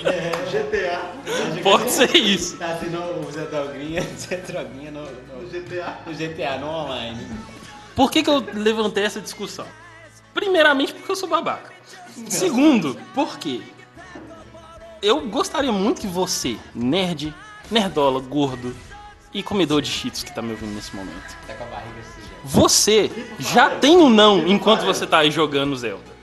GTA. 0.52 1.14
Pode 1.62 1.92
ser 1.92 2.16
isso. 2.16 2.58
Tá 2.58 2.78
sendo 2.78 3.00
o 3.00 3.32
Zé 3.32 3.46
Droguinha, 3.46 4.02
Zé 4.18 4.38
Droguinha 4.38 4.92
no, 4.92 5.02
no, 5.02 5.48
GTA. 5.48 6.00
no 6.08 6.14
GTA, 6.14 6.58
no 6.58 6.68
online. 6.68 7.28
Por 7.96 8.12
que, 8.12 8.24
que 8.24 8.30
eu 8.30 8.44
levantei 8.54 9.04
essa 9.04 9.22
discussão? 9.22 9.68
Primeiramente, 10.34 10.94
porque 10.94 11.12
eu 11.12 11.16
sou 11.16 11.30
babaca. 11.30 11.72
Segundo, 12.28 13.00
porque 13.14 13.62
eu 15.02 15.22
gostaria 15.28 15.72
muito 15.72 16.02
que 16.02 16.08
você, 16.08 16.58
nerd, 16.74 17.34
nerdola, 17.70 18.20
gordo 18.20 18.76
e 19.34 19.42
comedor 19.44 19.82
de 19.82 19.90
cheetos 19.90 20.24
que 20.24 20.32
tá 20.34 20.42
me 20.42 20.52
ouvindo 20.52 20.74
nesse 20.76 20.96
momento, 20.96 21.36
Tá 21.48 21.54
com 21.56 21.64
a 21.64 21.68
barriga 21.68 22.02
suja. 22.04 22.28
você 22.44 23.12
já 23.40 23.70
tem 23.70 23.98
um 23.98 24.10
não 24.10 24.48
enquanto 24.48 24.86
você 24.86 25.06
tá 25.08 25.20
aí 25.20 25.32
jogando 25.32 25.76
Zelda. 25.76 26.14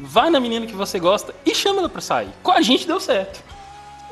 Vai 0.00 0.30
na 0.30 0.38
menina 0.40 0.66
que 0.66 0.74
você 0.74 0.98
gosta 0.98 1.34
e 1.44 1.54
chama 1.54 1.80
ela 1.80 1.88
pra 1.88 2.00
sair. 2.00 2.28
Com 2.42 2.52
a 2.52 2.60
gente 2.62 2.86
deu 2.86 3.00
certo. 3.00 3.42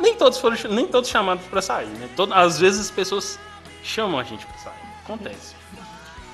Nem 0.00 0.14
todos 0.14 0.38
foram 0.38 0.56
nem 0.70 0.86
todos 0.86 1.08
chamados 1.08 1.44
pra 1.46 1.62
sair, 1.62 1.86
né? 1.86 2.08
Todo- 2.16 2.34
às 2.34 2.58
vezes 2.58 2.80
as 2.80 2.90
pessoas 2.90 3.38
chamam 3.82 4.18
a 4.18 4.24
gente 4.24 4.44
pra 4.46 4.58
sair. 4.58 4.74
Acontece. 5.04 5.54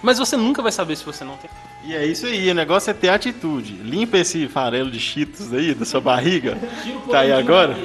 Mas 0.03 0.19
você 0.19 0.37
nunca 0.37 0.61
vai 0.63 0.73
saber 0.73 0.97
se 0.97 1.05
você 1.05 1.23
não 1.23 1.37
tem. 1.37 1.49
E 1.85 1.95
é 1.95 2.05
isso 2.05 2.27
aí, 2.27 2.51
o 2.51 2.55
negócio 2.55 2.91
é 2.91 2.95
ter 2.95 3.09
atitude. 3.09 3.75
Limpa 3.75 4.19
esse 4.19 4.49
farelo 4.49 4.91
de 4.91 4.99
cheetos 4.99 5.53
aí 5.53 5.75
da 5.75 5.85
sua 5.85 6.01
barriga. 6.01 6.59
Tira 6.83 6.97
o 6.99 7.01
Tá 7.03 7.21
aí 7.21 7.33
agora? 7.33 7.77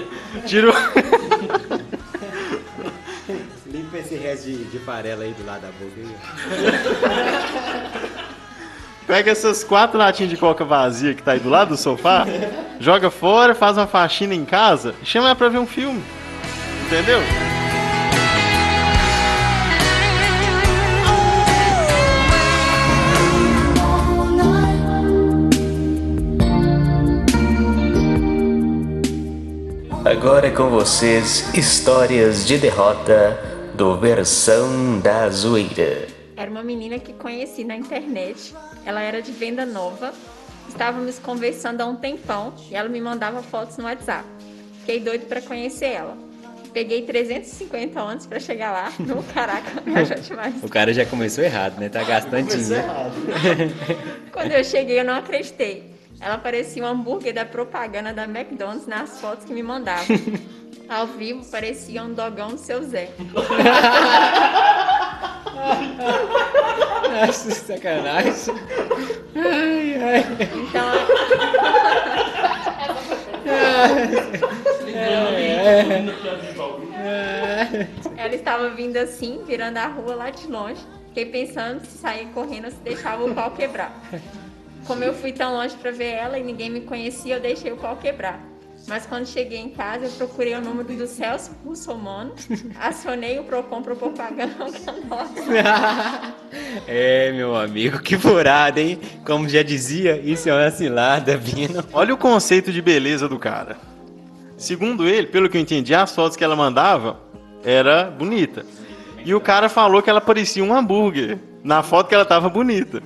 Tira 0.48 0.70
o... 0.70 0.74
Resto 4.18 4.46
de, 4.46 4.66
de 4.66 4.80
farela 4.80 5.24
aí 5.24 5.34
do 5.34 5.46
lado 5.46 5.62
da 5.62 5.68
boca. 5.68 5.94
aí. 5.98 6.16
Pega 9.08 9.32
essas 9.32 9.64
quatro 9.64 9.98
latinhas 9.98 10.30
de 10.30 10.36
coca 10.36 10.66
vazia 10.66 11.14
que 11.14 11.24
tá 11.24 11.32
aí 11.32 11.40
do 11.40 11.50
lado 11.50 11.70
do 11.70 11.78
sofá, 11.78 12.26
joga 12.78 13.10
fora, 13.10 13.56
faz 13.56 13.78
uma 13.78 13.88
faxina 13.88 14.36
em 14.36 14.44
casa 14.44 14.94
e 15.02 15.06
chama 15.06 15.28
ela 15.28 15.36
pra 15.36 15.48
ver 15.48 15.60
um 15.60 15.66
filme. 15.66 16.04
Entendeu? 16.86 17.22
Agora 30.04 30.48
é 30.48 30.52
com 30.52 30.70
vocês, 30.70 31.54
histórias 31.54 32.46
de 32.46 32.58
derrota 32.58 33.57
do 33.78 33.96
Versão 33.96 35.00
da 35.00 35.30
Zoeira. 35.30 36.08
Era 36.36 36.50
uma 36.50 36.64
menina 36.64 36.98
que 36.98 37.14
conheci 37.14 37.64
na 37.64 37.76
internet. 37.76 38.56
Ela 38.84 39.04
era 39.04 39.22
de 39.22 39.32
venda 39.32 39.68
nova. 39.68 40.16
Estávamos 40.68 41.20
conversando 41.20 41.82
há 41.82 41.86
um 41.86 41.96
tempão 41.96 42.56
e 42.72 42.76
ela 42.76 42.90
me 42.90 43.00
mandava 43.00 43.44
fotos 43.44 43.78
no 43.78 43.84
WhatsApp. 43.84 44.26
Fiquei 44.80 45.00
doido 45.00 45.28
para 45.28 45.44
conhecer 45.44 45.92
ela. 45.92 46.18
Peguei 46.74 47.04
350 47.04 48.02
anos 48.02 48.26
para 48.26 48.40
chegar 48.40 48.72
lá. 48.72 48.92
No 48.98 49.22
caraca, 49.22 49.80
viajou 49.82 50.18
demais. 50.18 50.56
O 50.64 50.70
cara 50.70 50.92
já 50.92 51.06
começou 51.06 51.44
errado, 51.44 51.80
né? 51.80 51.88
Tá 51.88 52.04
gastando 52.04 52.48
dinheiro. 52.48 52.84
Quando 54.34 54.54
eu 54.54 54.64
cheguei, 54.64 55.00
eu 55.00 55.06
não 55.06 55.14
acreditei. 55.14 55.94
Ela 56.20 56.40
parecia 56.40 56.84
um 56.84 56.88
hambúrguer 56.88 57.32
da 57.32 57.46
propaganda 57.46 58.12
da 58.12 58.24
McDonald's 58.24 58.88
nas 58.88 59.22
fotos 59.22 59.46
que 59.46 59.54
me 59.54 59.62
mandava. 59.62 60.04
Ao 60.90 61.06
vivo, 61.06 61.46
parecia 61.46 62.02
um 62.02 62.14
dogão 62.14 62.50
do 62.50 62.58
seu 62.58 62.82
Zé. 62.84 63.10
Nossa, 67.12 67.52
sacanagem. 67.52 68.56
Ai, 69.36 69.96
ai. 70.02 70.24
Então, 70.56 70.92
ela 78.16 78.36
estava 78.36 78.70
vindo 78.70 78.98
assim, 78.98 79.44
virando 79.46 79.78
a 79.78 79.88
rua 79.88 80.16
lá 80.16 80.30
de 80.30 80.48
longe. 80.48 80.82
Fiquei 81.08 81.26
pensando 81.26 81.86
se 81.86 81.98
sair 81.98 82.28
correndo 82.28 82.70
se 82.70 82.78
deixava 82.78 83.26
o 83.26 83.34
pau 83.34 83.52
quebrar. 83.52 83.92
Como 84.86 85.04
eu 85.04 85.14
fui 85.14 85.34
tão 85.34 85.54
longe 85.54 85.76
para 85.76 85.92
ver 85.92 86.12
ela 86.14 86.38
e 86.40 86.44
ninguém 86.44 86.70
me 86.70 86.82
conhecia, 86.82 87.36
eu 87.36 87.42
deixei 87.42 87.72
o 87.72 87.78
pau 87.78 87.98
quebrar. 87.98 88.40
Mas 88.88 89.06
quando 89.06 89.26
cheguei 89.28 89.60
em 89.60 89.70
casa, 89.70 90.06
eu 90.06 90.12
procurei 90.12 90.56
o 90.56 90.62
número 90.62 90.88
do 90.96 91.06
Celso 91.08 91.52
Russomano, 91.66 92.34
acionei 92.80 93.38
o 93.38 93.44
Procon 93.44 93.82
para 93.82 93.96
propaganda 93.96 94.56
nossa. 95.10 96.34
É, 96.88 97.34
meu 97.34 97.54
amigo, 97.56 98.00
que 98.00 98.18
furada, 98.18 98.80
hein? 98.80 98.98
Como 99.26 99.50
já 99.50 99.62
dizia, 99.62 100.18
isso 100.18 100.48
é 100.48 100.54
uma 100.54 100.72
cilada, 100.72 101.38
Bino. 101.38 101.84
Olha 101.92 102.14
o 102.14 102.18
conceito 102.18 102.72
de 102.72 102.82
beleza 102.82 103.28
do 103.28 103.38
cara. 103.38 103.78
Segundo 104.56 105.06
ele, 105.06 105.28
pelo 105.28 105.50
que 105.50 105.58
eu 105.58 105.62
entendi, 105.62 105.94
as 105.94 106.16
fotos 106.16 106.38
que 106.38 106.44
ela 106.44 106.56
mandava 106.56 107.20
era 107.66 108.06
bonita. 108.06 108.66
E 109.26 109.36
o 109.36 109.42
cara 109.42 109.68
falou 109.68 110.02
que 110.02 110.10
ela 110.10 110.22
parecia 110.22 110.64
um 110.64 110.74
hambúrguer 110.74 111.38
na 111.62 111.84
foto 111.84 112.08
que 112.08 112.16
ela 112.16 112.26
tava 112.26 112.48
bonita. 112.48 113.04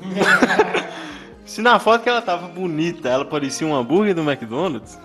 Se 1.44 1.62
na 1.62 1.80
foto 1.80 2.04
que 2.04 2.10
ela 2.10 2.22
tava 2.22 2.48
bonita, 2.48 3.10
ela 3.10 3.26
parecia 3.26 3.66
um 3.66 3.76
hambúrguer 3.76 4.14
do 4.14 4.22
McDonald's. 4.22 4.98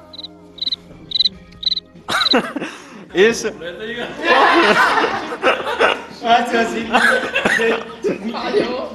Esse. 3.14 3.50
Falhou. 8.32 8.92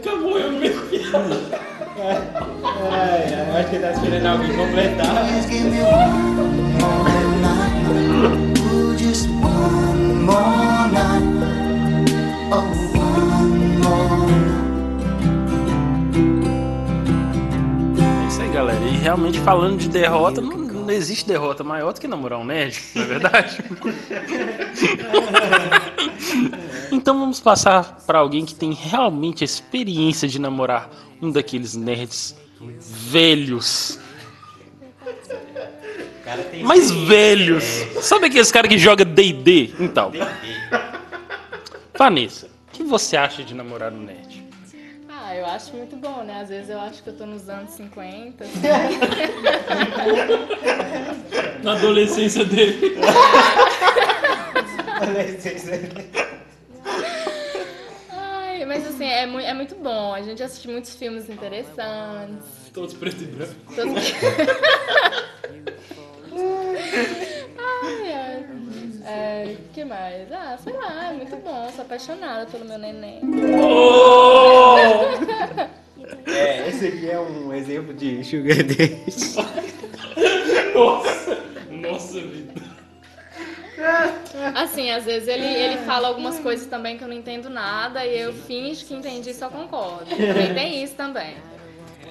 Acabou 0.00 0.38
eu 0.38 0.52
mesmo. 0.52 0.82
acho 3.58 3.70
que 3.70 3.78
tá 3.78 3.90
esperando 3.92 4.26
alguém 4.26 4.56
completar. 4.56 5.26
É 5.28 5.38
E 18.90 18.96
realmente 18.96 19.38
falando 19.40 19.78
de 19.78 19.88
derrota, 19.88 20.40
não, 20.40 20.56
não 20.56 20.90
existe 20.90 21.26
derrota 21.26 21.62
maior 21.62 21.92
do 21.92 22.00
que 22.00 22.08
namorar 22.08 22.40
um 22.40 22.44
nerd, 22.44 22.80
não 22.94 23.02
é 23.02 23.06
verdade? 23.06 23.58
então 26.90 27.18
vamos 27.18 27.38
passar 27.38 28.02
para 28.04 28.18
alguém 28.18 28.44
que 28.44 28.54
tem 28.54 28.72
realmente 28.72 29.44
a 29.44 29.46
experiência 29.46 30.26
de 30.26 30.40
namorar 30.40 30.90
um 31.22 31.30
daqueles 31.30 31.76
nerds 31.76 32.34
velhos. 32.80 34.00
Mas 36.62 36.90
velhos. 36.90 37.64
Sabe 38.00 38.26
aqueles 38.26 38.52
caras 38.52 38.68
que 38.68 38.78
joga 38.78 39.04
D&D? 39.04 39.74
Então. 39.80 40.12
Vanessa, 41.96 42.46
o 42.46 42.72
que 42.72 42.82
você 42.82 43.16
acha 43.16 43.42
de 43.42 43.54
namorar 43.54 43.92
um 43.92 44.00
nerd? 44.00 44.49
Eu 45.40 45.46
acho 45.46 45.74
muito 45.74 45.96
bom, 45.96 46.22
né? 46.22 46.40
Às 46.42 46.50
vezes 46.50 46.68
eu 46.68 46.78
acho 46.78 47.02
que 47.02 47.08
eu 47.08 47.16
tô 47.16 47.24
nos 47.24 47.48
anos 47.48 47.70
50. 47.70 48.44
Na 51.64 51.72
adolescência 51.72 52.44
dele. 52.44 52.98
Ai, 58.10 58.64
mas 58.66 58.86
assim, 58.86 59.06
é, 59.06 59.24
mui- 59.26 59.44
é 59.44 59.54
muito 59.54 59.74
bom. 59.76 60.12
A 60.12 60.20
gente 60.22 60.42
assiste 60.42 60.68
muitos 60.68 60.94
filmes 60.94 61.28
interessantes. 61.30 62.46
Todos 62.74 62.92
preto 62.94 63.22
e 63.22 63.26
branco. 63.26 63.54
Todos- 63.74 63.94
ai, 67.58 68.12
ai. 68.12 68.46
É, 69.04 69.56
que 69.72 69.84
mais? 69.84 70.30
Ah, 70.32 70.58
sei 70.62 70.72
lá, 70.72 71.10
é 71.10 71.12
muito 71.14 71.36
bom. 71.36 71.70
Sou 71.74 71.82
apaixonada 71.84 72.46
pelo 72.46 72.64
meu 72.64 72.78
neném. 72.78 73.20
É, 76.26 76.68
esse 76.68 76.86
aqui 76.88 77.10
é 77.10 77.18
um 77.18 77.52
exemplo 77.52 77.94
de 77.94 78.22
sugar 78.24 78.56
daddy. 78.56 79.04
Nossa! 80.74 81.38
Nossa 81.70 82.20
vida. 82.20 82.60
Assim, 84.54 84.90
às 84.90 85.04
vezes 85.04 85.28
ele, 85.28 85.46
ele 85.46 85.78
fala 85.78 86.08
algumas 86.08 86.38
coisas 86.38 86.66
também 86.66 86.98
que 86.98 87.04
eu 87.04 87.08
não 87.08 87.14
entendo 87.14 87.48
nada 87.48 88.04
e 88.04 88.20
eu 88.20 88.32
finjo 88.32 88.84
que 88.84 88.94
entendi 88.94 89.30
e 89.30 89.34
só 89.34 89.48
concordo. 89.48 90.04
Também 90.10 90.54
tem 90.54 90.82
isso 90.82 90.94
também. 90.94 91.36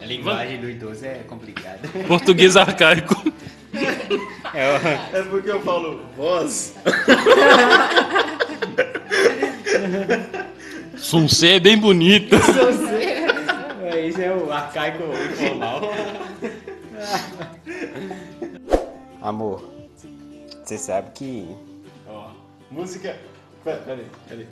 A 0.01 0.05
linguagem 0.05 0.59
do 0.59 0.69
idoso 0.69 1.05
é 1.05 1.19
complicada. 1.27 1.87
Português 2.07 2.55
arcaico. 2.57 3.15
É 4.53 5.21
porque 5.29 5.49
eu 5.51 5.61
falo 5.61 6.01
voz. 6.17 6.73
Suncê 10.97 11.53
é 11.55 11.59
bem 11.59 11.77
bonito. 11.77 12.35
É, 13.83 14.01
Isso 14.07 14.21
é 14.21 14.31
o 14.33 14.51
arcaico 14.51 15.03
informal. 15.31 15.81
Amor, 19.21 19.63
você 20.63 20.77
sabe 20.77 21.09
que. 21.15 21.47
Ó, 22.07 22.27
música. 22.71 23.15
Pera- 23.63 23.77
Peraí, 23.85 24.05
peraí. 24.27 24.47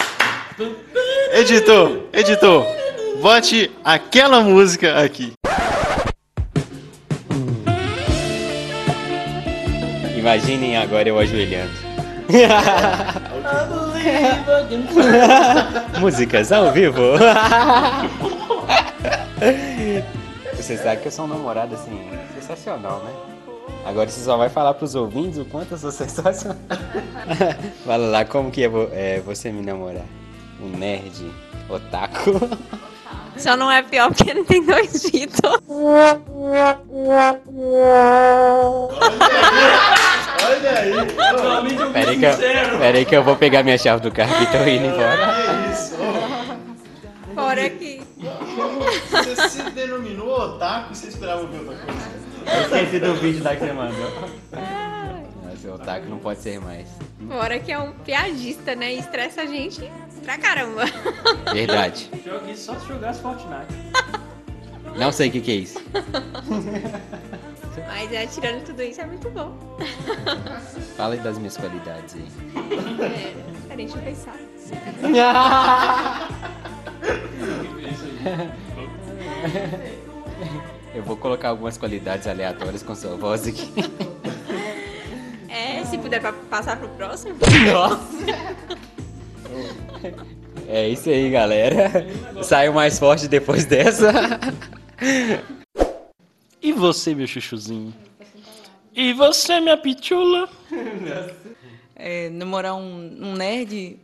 Editor, 1.34 2.02
editor, 2.12 2.66
bote 3.22 3.72
aquela 3.84 4.42
música 4.42 5.00
aqui. 5.02 5.34
Imaginem 10.28 10.76
agora 10.76 11.08
eu 11.08 11.18
ajoelhando. 11.18 11.72
Músicas 16.02 16.52
ao 16.52 16.74
vivo. 16.74 17.14
Você 20.54 20.76
sabe 20.76 21.02
que 21.02 21.08
eu 21.08 21.12
sou 21.14 21.24
um 21.24 21.30
namorado 21.30 21.76
assim, 21.76 22.10
sensacional, 22.36 23.02
né? 23.06 23.14
Agora 23.86 24.10
você 24.10 24.20
só 24.20 24.36
vai 24.36 24.50
falar 24.50 24.74
pros 24.74 24.96
ouvintes 24.96 25.40
o 25.40 25.46
quanto 25.46 25.72
eu 25.72 25.78
sou 25.78 25.94
sensacional. 25.94 26.58
Fala 27.88 28.08
lá, 28.08 28.26
como 28.26 28.52
que 28.52 28.66
é, 28.66 28.70
é 28.92 29.22
você 29.22 29.50
me 29.50 29.66
namorar? 29.66 30.04
Um 30.62 30.78
nerd, 30.78 31.32
otaku. 31.70 32.34
Só 33.38 33.56
não 33.56 33.72
é 33.72 33.82
pior 33.82 34.14
porque 34.14 34.34
não 34.34 34.44
tem 34.44 34.66
dois 34.66 35.10
Vitor. 35.10 35.62
Olha 40.46 40.80
aí. 40.80 41.94
Pera 41.94 42.12
aí, 42.12 42.18
que 42.18 42.26
eu, 42.26 42.38
pera 42.80 42.98
aí 42.98 43.06
que 43.06 43.16
eu 43.16 43.24
vou 43.24 43.36
pegar 43.36 43.64
minha 43.64 43.78
chave 43.78 44.02
do 44.02 44.12
carro 44.12 44.42
e 44.42 44.46
tô 44.46 44.58
indo 44.68 44.86
embora. 44.88 45.18
Que 45.36 45.72
isso? 45.72 45.96
Fora 47.36 47.70
que. 47.70 48.02
Você 49.10 49.50
se 49.50 49.64
denominou 49.72 50.40
otaku 50.40 50.92
e 50.92 50.96
você 50.96 51.08
esperava 51.08 51.42
ouvir 51.42 51.60
outra 51.60 51.76
coisa? 51.76 52.18
Eu 52.46 52.62
esqueci 52.62 53.00
do 53.00 53.16
vídeo 53.16 53.44
lá 53.44 53.56
que 53.56 53.60
você 53.66 53.74
mandou. 53.74 54.12
Nossa, 55.44 55.68
o 55.68 55.74
otaku 55.74 56.08
não 56.08 56.18
pode 56.20 56.40
ser 56.40 56.60
mais. 56.60 56.88
Fora 57.28 57.60
que 57.60 57.72
é 57.72 57.80
um 57.80 57.92
piadista, 57.92 58.76
né? 58.76 58.94
E 58.94 59.00
estressa 59.00 59.42
a 59.42 59.46
gente 59.46 59.92
pra 60.24 60.38
caramba. 60.38 60.86
Verdade. 61.54 62.10
Joguei 62.26 62.56
só 62.56 62.76
se 62.76 62.88
jogasse 62.88 63.22
Fortnite. 63.22 63.74
Não 64.96 65.12
sei 65.12 65.30
o 65.30 65.32
que, 65.32 65.42
que 65.42 65.52
é 65.52 65.56
isso. 65.56 65.80
Mas 67.86 68.12
é, 68.12 68.26
tirando 68.28 68.64
tudo 68.66 68.82
isso, 68.82 69.02
é 69.02 69.06
muito 69.06 69.30
bom. 69.30 69.54
Fala 70.98 71.14
aí 71.14 71.20
das 71.20 71.38
minhas 71.38 71.56
qualidades 71.58 72.16
aí. 72.16 72.28
É, 73.70 73.76
deixa 73.76 73.98
eu 73.98 74.02
pensar. 74.02 74.36
Eu 80.94 81.04
vou 81.04 81.16
colocar 81.18 81.50
algumas 81.50 81.78
qualidades 81.78 82.28
aleatórias 82.28 82.82
com 82.82 82.96
sua 82.96 83.16
voz 83.16 83.48
aqui. 83.48 83.72
É, 85.50 85.84
se 85.86 85.98
puder 85.98 86.22
pa- 86.22 86.34
passar 86.50 86.78
pro 86.78 86.88
próximo. 86.90 87.36
É 90.68 90.88
isso 90.90 91.10
aí, 91.10 91.30
galera. 91.30 91.92
Saiu 92.44 92.74
mais 92.74 92.98
forte 92.98 93.28
depois 93.28 93.66
dessa. 93.66 94.12
E 96.68 96.74
você, 96.74 97.16
meu 97.16 97.26
chuchuzinho? 97.26 97.96
E 98.94 99.14
você, 99.14 99.62
minha 99.62 99.78
pichula? 99.78 100.50
É, 101.96 102.30
namorar 102.30 102.76
um, 102.76 103.08
um 103.22 103.34
nerd 103.34 103.98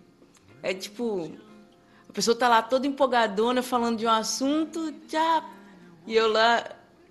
é 0.64 0.74
tipo. 0.74 1.30
A 2.08 2.14
pessoa 2.14 2.38
tá 2.38 2.48
lá 2.48 2.62
toda 2.62 2.88
empolgadona 2.88 3.62
falando 3.62 3.98
de 4.00 4.06
um 4.06 4.10
assunto, 4.10 4.96
já. 5.10 5.44
E 6.08 6.16
eu 6.16 6.32
lá, 6.32 6.64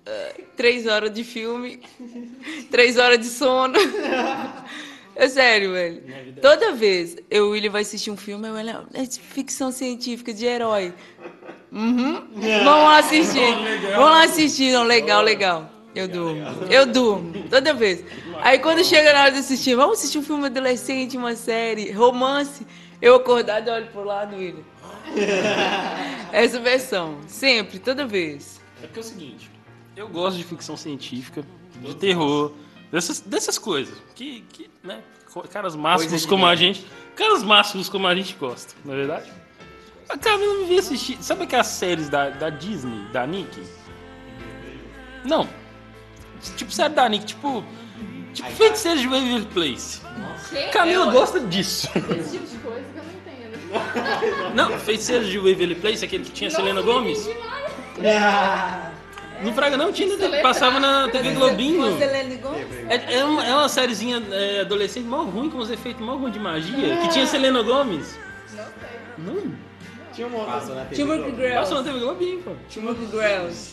ah, 0.07 0.41
três 0.57 0.87
horas 0.87 1.13
de 1.13 1.23
filme, 1.23 1.81
três 2.71 2.97
horas 2.97 3.19
de 3.19 3.27
sono. 3.27 3.75
É 5.15 5.27
sério, 5.29 5.73
velho. 5.73 6.01
Toda 6.41 6.71
vez 6.71 7.15
eu 7.29 7.45
e 7.45 7.47
o 7.47 7.51
William 7.51 7.69
vai 7.69 7.83
assistir 7.83 8.09
um 8.09 8.17
filme, 8.17 8.47
eu 8.47 8.55
olho, 8.55 8.87
é 8.95 9.03
de 9.03 9.19
ficção 9.19 9.71
científica, 9.71 10.33
de 10.33 10.45
herói. 10.47 10.91
Uhum. 11.73 12.23
Vamos 12.35 12.83
lá 12.83 12.99
assistir. 12.99 13.55
Vamos 13.95 14.11
lá 14.11 14.23
assistir. 14.23 14.71
Não, 14.71 14.83
legal, 14.83 15.23
legal. 15.23 15.69
Eu 15.95 16.07
durmo. 16.07 16.41
Eu 16.69 16.85
durmo. 16.85 17.49
Toda 17.49 17.73
vez. 17.73 18.03
Aí 18.41 18.59
quando 18.59 18.83
chega 18.83 19.11
na 19.11 19.21
hora 19.21 19.31
de 19.31 19.39
assistir, 19.39 19.75
vamos 19.75 19.99
assistir 19.99 20.19
um 20.19 20.23
filme 20.23 20.45
adolescente, 20.45 21.17
uma 21.17 21.35
série, 21.35 21.91
romance. 21.91 22.65
Eu 23.01 23.15
acordado 23.15 23.67
e 23.67 23.71
olho 23.71 23.87
pro 23.87 24.03
lado, 24.03 24.35
William. 24.35 24.63
Essa 26.31 26.59
versão. 26.59 27.17
Sempre, 27.27 27.79
toda 27.79 28.05
vez. 28.05 28.61
É 28.81 28.87
porque 28.87 28.99
é 28.99 29.01
o 29.01 29.05
seguinte, 29.05 29.51
eu 29.95 30.07
gosto 30.07 30.37
de 30.37 30.43
ficção 30.43 30.75
científica, 30.75 31.43
de 31.79 31.95
terror, 31.95 32.51
dessas, 32.91 33.19
dessas 33.19 33.57
coisas. 33.57 33.95
Que, 34.15 34.43
que 34.51 34.69
né? 34.83 35.01
Caras 35.51 35.75
máximos 35.75 36.25
como 36.25 36.45
a 36.45 36.55
gente. 36.55 36.85
Caras 37.15 37.43
máximos 37.43 37.89
como 37.89 38.07
a 38.07 38.15
gente 38.15 38.35
gosta, 38.35 38.73
não 38.83 38.93
é 38.93 38.97
verdade? 38.97 39.31
A 40.09 40.17
cara 40.17 40.41
eu 40.41 40.59
não 40.59 40.67
vi 40.67 40.79
assistir. 40.79 41.17
Sabe 41.21 41.43
aquelas 41.43 41.67
séries 41.67 42.09
da, 42.09 42.29
da 42.29 42.49
Disney, 42.49 43.07
da 43.11 43.25
Nick? 43.25 43.63
Não. 45.23 45.47
Tipo 46.57 46.71
série 46.71 46.93
da 46.93 47.07
Nick, 47.07 47.25
tipo. 47.25 47.63
Tipo 48.33 48.49
Feiticeiro 48.51 48.99
de 48.99 49.07
Waverly 49.07 49.45
Place. 49.45 50.01
Camila 50.71 51.11
gosta 51.11 51.39
disso. 51.39 51.87
Esse 52.19 52.37
tipo 52.37 52.47
de 52.47 52.57
coisa 52.57 52.81
que 52.91 52.97
eu 52.97 53.03
não 53.03 53.11
entendo. 53.11 54.53
Não, 54.55 54.79
Feiticeiro 54.79 55.25
de 55.25 55.37
Waverly 55.37 55.75
Place, 55.75 56.03
aquele 56.03 56.23
que 56.23 56.31
tinha 56.31 56.49
Selena 56.49 56.81
Gomes. 56.81 57.27
No 59.41 59.53
Fraga 59.53 59.75
não 59.75 59.91
tinha, 59.91 60.15
né? 60.15 60.41
passava 60.41 60.79
na 60.79 61.09
TV 61.09 61.31
Globinho. 61.31 61.85
É, 62.89 63.15
é 63.15 63.25
uma, 63.25 63.45
é 63.45 63.53
uma 63.53 63.67
sériezinha 63.67 64.23
é, 64.31 64.61
adolescente 64.61 65.05
mó 65.05 65.23
ruim, 65.23 65.49
com 65.49 65.57
uns 65.57 65.69
efeitos 65.69 66.05
mó 66.05 66.15
ruim 66.15 66.31
de 66.31 66.39
magia, 66.39 66.97
que 67.01 67.09
tinha 67.09 67.27
Selena 67.27 67.61
Gomes. 67.61 68.17
Não 69.17 69.33
sei. 69.33 69.51
Tinha 70.13 70.27
uma 70.27 70.37
outra. 70.37 70.53
Passou 70.53 70.75
na 70.75 70.85
TV 70.85 71.03
Globo. 71.17 71.35
Girls. 71.35 71.55
Passou 71.55 71.77
na 71.77 71.83
TV 71.83 71.99
Globinho, 71.99 72.43
pô. 72.43 72.51
Girls. 72.69 73.71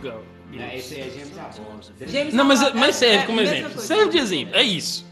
Girl. 0.00 0.18
É, 0.58 0.76
esse 0.76 0.94
aí 0.94 1.00
é 1.00 1.10
James 1.10 1.30
Bond. 1.58 1.90
James 2.12 2.34
Não, 2.34 2.44
mas, 2.44 2.60
Bond, 2.62 2.78
mas 2.78 2.88
é- 2.88 2.92
serve 2.98 3.16
é 3.16 3.26
como 3.26 3.38
mesma 3.38 3.56
exemplo. 3.56 3.80
Serve 3.80 4.10
de 4.10 4.18
exemplo. 4.18 4.54
É 4.54 4.62
isso. 4.62 5.06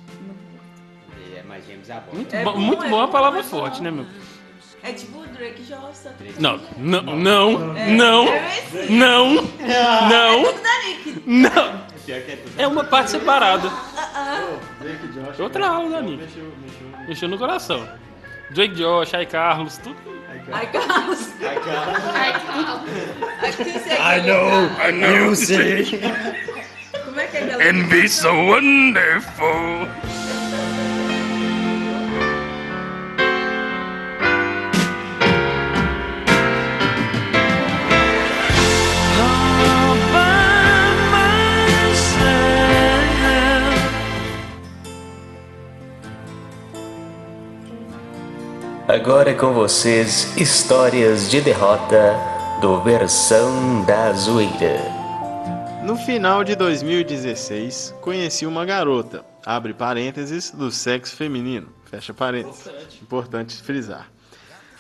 É, 1.35 1.43
mas 1.43 1.67
James 1.67 1.89
Bond. 1.89 2.03
Muito, 2.17 2.35
É 2.37 2.45
bom, 2.45 2.53
bom, 2.53 2.59
muito 2.59 2.85
é 2.85 2.89
bom 2.91 3.01
a 3.01 3.07
bom, 3.07 3.13
palavra 3.13 3.41
é 3.41 3.43
forte, 3.43 3.83
né, 3.83 3.91
meu? 3.91 4.07
É 4.83 4.93
tipo 4.93 5.19
o 5.19 5.27
Drake 5.27 5.63
Johnson. 5.63 6.11
Não, 6.39 6.59
não, 6.79 7.03
não, 7.03 7.53
não, 7.53 7.77
É 7.77 7.87
não, 8.89 9.35
não, 9.35 10.43
Da 10.43 10.83
Nick. 10.87 11.23
não. 11.27 11.81
Pior 12.07 12.21
que 12.23 12.33
é 12.33 12.37
tudo. 12.37 12.61
É 12.61 12.67
uma 12.67 12.85
parte 12.85 13.11
separada. 13.11 13.71
Drake 14.81 15.07
Josh. 15.09 15.39
Outra 15.39 15.69
aula, 15.69 15.91
Dani. 15.91 16.17
Mexeu, 16.17 16.45
mexeu. 16.63 17.07
Mexeu 17.09 17.29
no 17.29 17.39
coração. 17.39 17.87
Drake 18.51 18.75
Josh, 18.75 19.15
Ai 19.15 19.27
Carlos, 19.27 19.79
tudo. 19.79 19.97
Ai, 20.53 20.67
Carlos. 20.73 21.29
Ai, 22.15 22.33
que 22.33 22.47
tal? 22.47 22.85
Aqui 23.49 23.65
você 23.65 23.91
I 23.95 24.21
I 24.89 24.93
know 24.93 25.29
you 25.29 25.37
say. 25.37 25.85
Como 27.05 27.21
é 27.21 27.27
que 27.27 27.37
é 27.37 27.45
aquela... 27.45 27.63
And 27.65 27.89
be 27.89 28.09
so 28.09 28.33
wonderful. 28.33 29.89
Agora 48.91 49.31
é 49.31 49.35
com 49.35 49.53
vocês 49.53 50.37
histórias 50.37 51.31
de 51.31 51.41
derrota 51.41 52.13
do 52.61 52.81
Versão 52.81 53.85
da 53.85 54.13
Zoeira. 54.13 54.81
No 55.85 55.95
final 55.95 56.43
de 56.43 56.57
2016, 56.57 57.95
conheci 58.01 58.45
uma 58.47 58.65
garota, 58.65 59.25
abre 59.47 59.73
parênteses, 59.73 60.51
do 60.51 60.73
sexo 60.73 61.15
feminino, 61.15 61.69
fecha 61.85 62.13
parênteses. 62.13 62.69
Importante 63.01 63.63
frisar. 63.63 64.11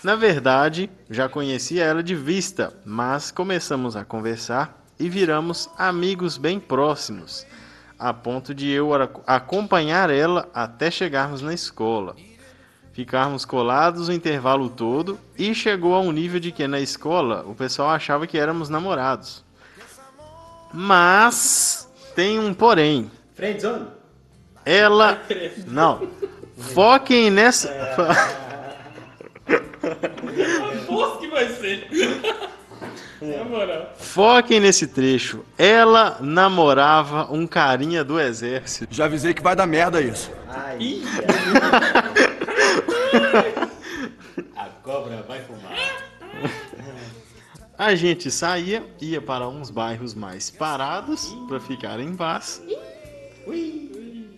Na 0.03 0.16
verdade, 0.16 0.90
já 1.09 1.29
conhecia 1.29 1.85
ela 1.85 2.03
de 2.03 2.16
vista, 2.16 2.75
mas 2.85 3.31
começamos 3.31 3.94
a 3.94 4.05
conversar 4.05 4.83
e 4.99 5.09
viramos 5.09 5.70
amigos 5.79 6.37
bem 6.37 6.59
próximos, 6.59 7.46
a 7.96 8.12
ponto 8.12 8.53
de 8.53 8.68
eu 8.70 8.90
acompanhar 9.25 10.11
ela 10.11 10.49
até 10.53 10.90
chegarmos 10.90 11.42
na 11.42 11.55
escola. 11.55 12.16
Ficarmos 12.92 13.44
colados 13.44 14.09
o 14.09 14.12
intervalo 14.12 14.68
todo 14.68 15.18
e 15.38 15.55
chegou 15.55 15.94
a 15.94 16.00
um 16.00 16.11
nível 16.11 16.40
de 16.40 16.50
que 16.50 16.66
na 16.66 16.81
escola 16.81 17.44
o 17.46 17.55
pessoal 17.55 17.90
achava 17.90 18.26
que 18.26 18.37
éramos 18.37 18.68
namorados. 18.68 19.44
Mas 20.72 21.88
tem 22.14 22.38
um 22.38 22.53
porém. 22.53 23.11
Friendzone? 23.35 23.87
Ela. 24.64 25.20
Não. 25.66 26.09
Foquem 26.57 27.31
nessa. 27.31 27.68
Que 31.18 31.29
vai 31.29 31.48
ser. 31.48 31.88
Na 33.20 33.44
moral. 33.44 33.94
Foquem 33.98 34.61
nesse 34.61 34.87
trecho. 34.87 35.44
Ela 35.59 36.18
namorava 36.20 37.29
um 37.31 37.46
carinha 37.46 38.03
do 38.03 38.18
exército. 38.18 38.94
Já 38.94 39.05
avisei 39.05 39.35
que 39.35 39.42
vai 39.42 39.55
dar 39.55 39.66
merda 39.66 40.00
isso. 40.00 40.31
Ih, 40.79 41.03
A 42.16 42.19
cobra 45.11 45.25
vai 45.27 45.40
fumar. 45.40 45.73
A 47.77 47.94
gente 47.94 48.31
saía, 48.31 48.85
ia 49.01 49.20
para 49.20 49.49
uns 49.49 49.70
bairros 49.70 50.14
mais 50.14 50.51
parados 50.51 51.35
para 51.49 51.59
ficar 51.59 51.99
em 51.99 52.14
paz. 52.14 52.62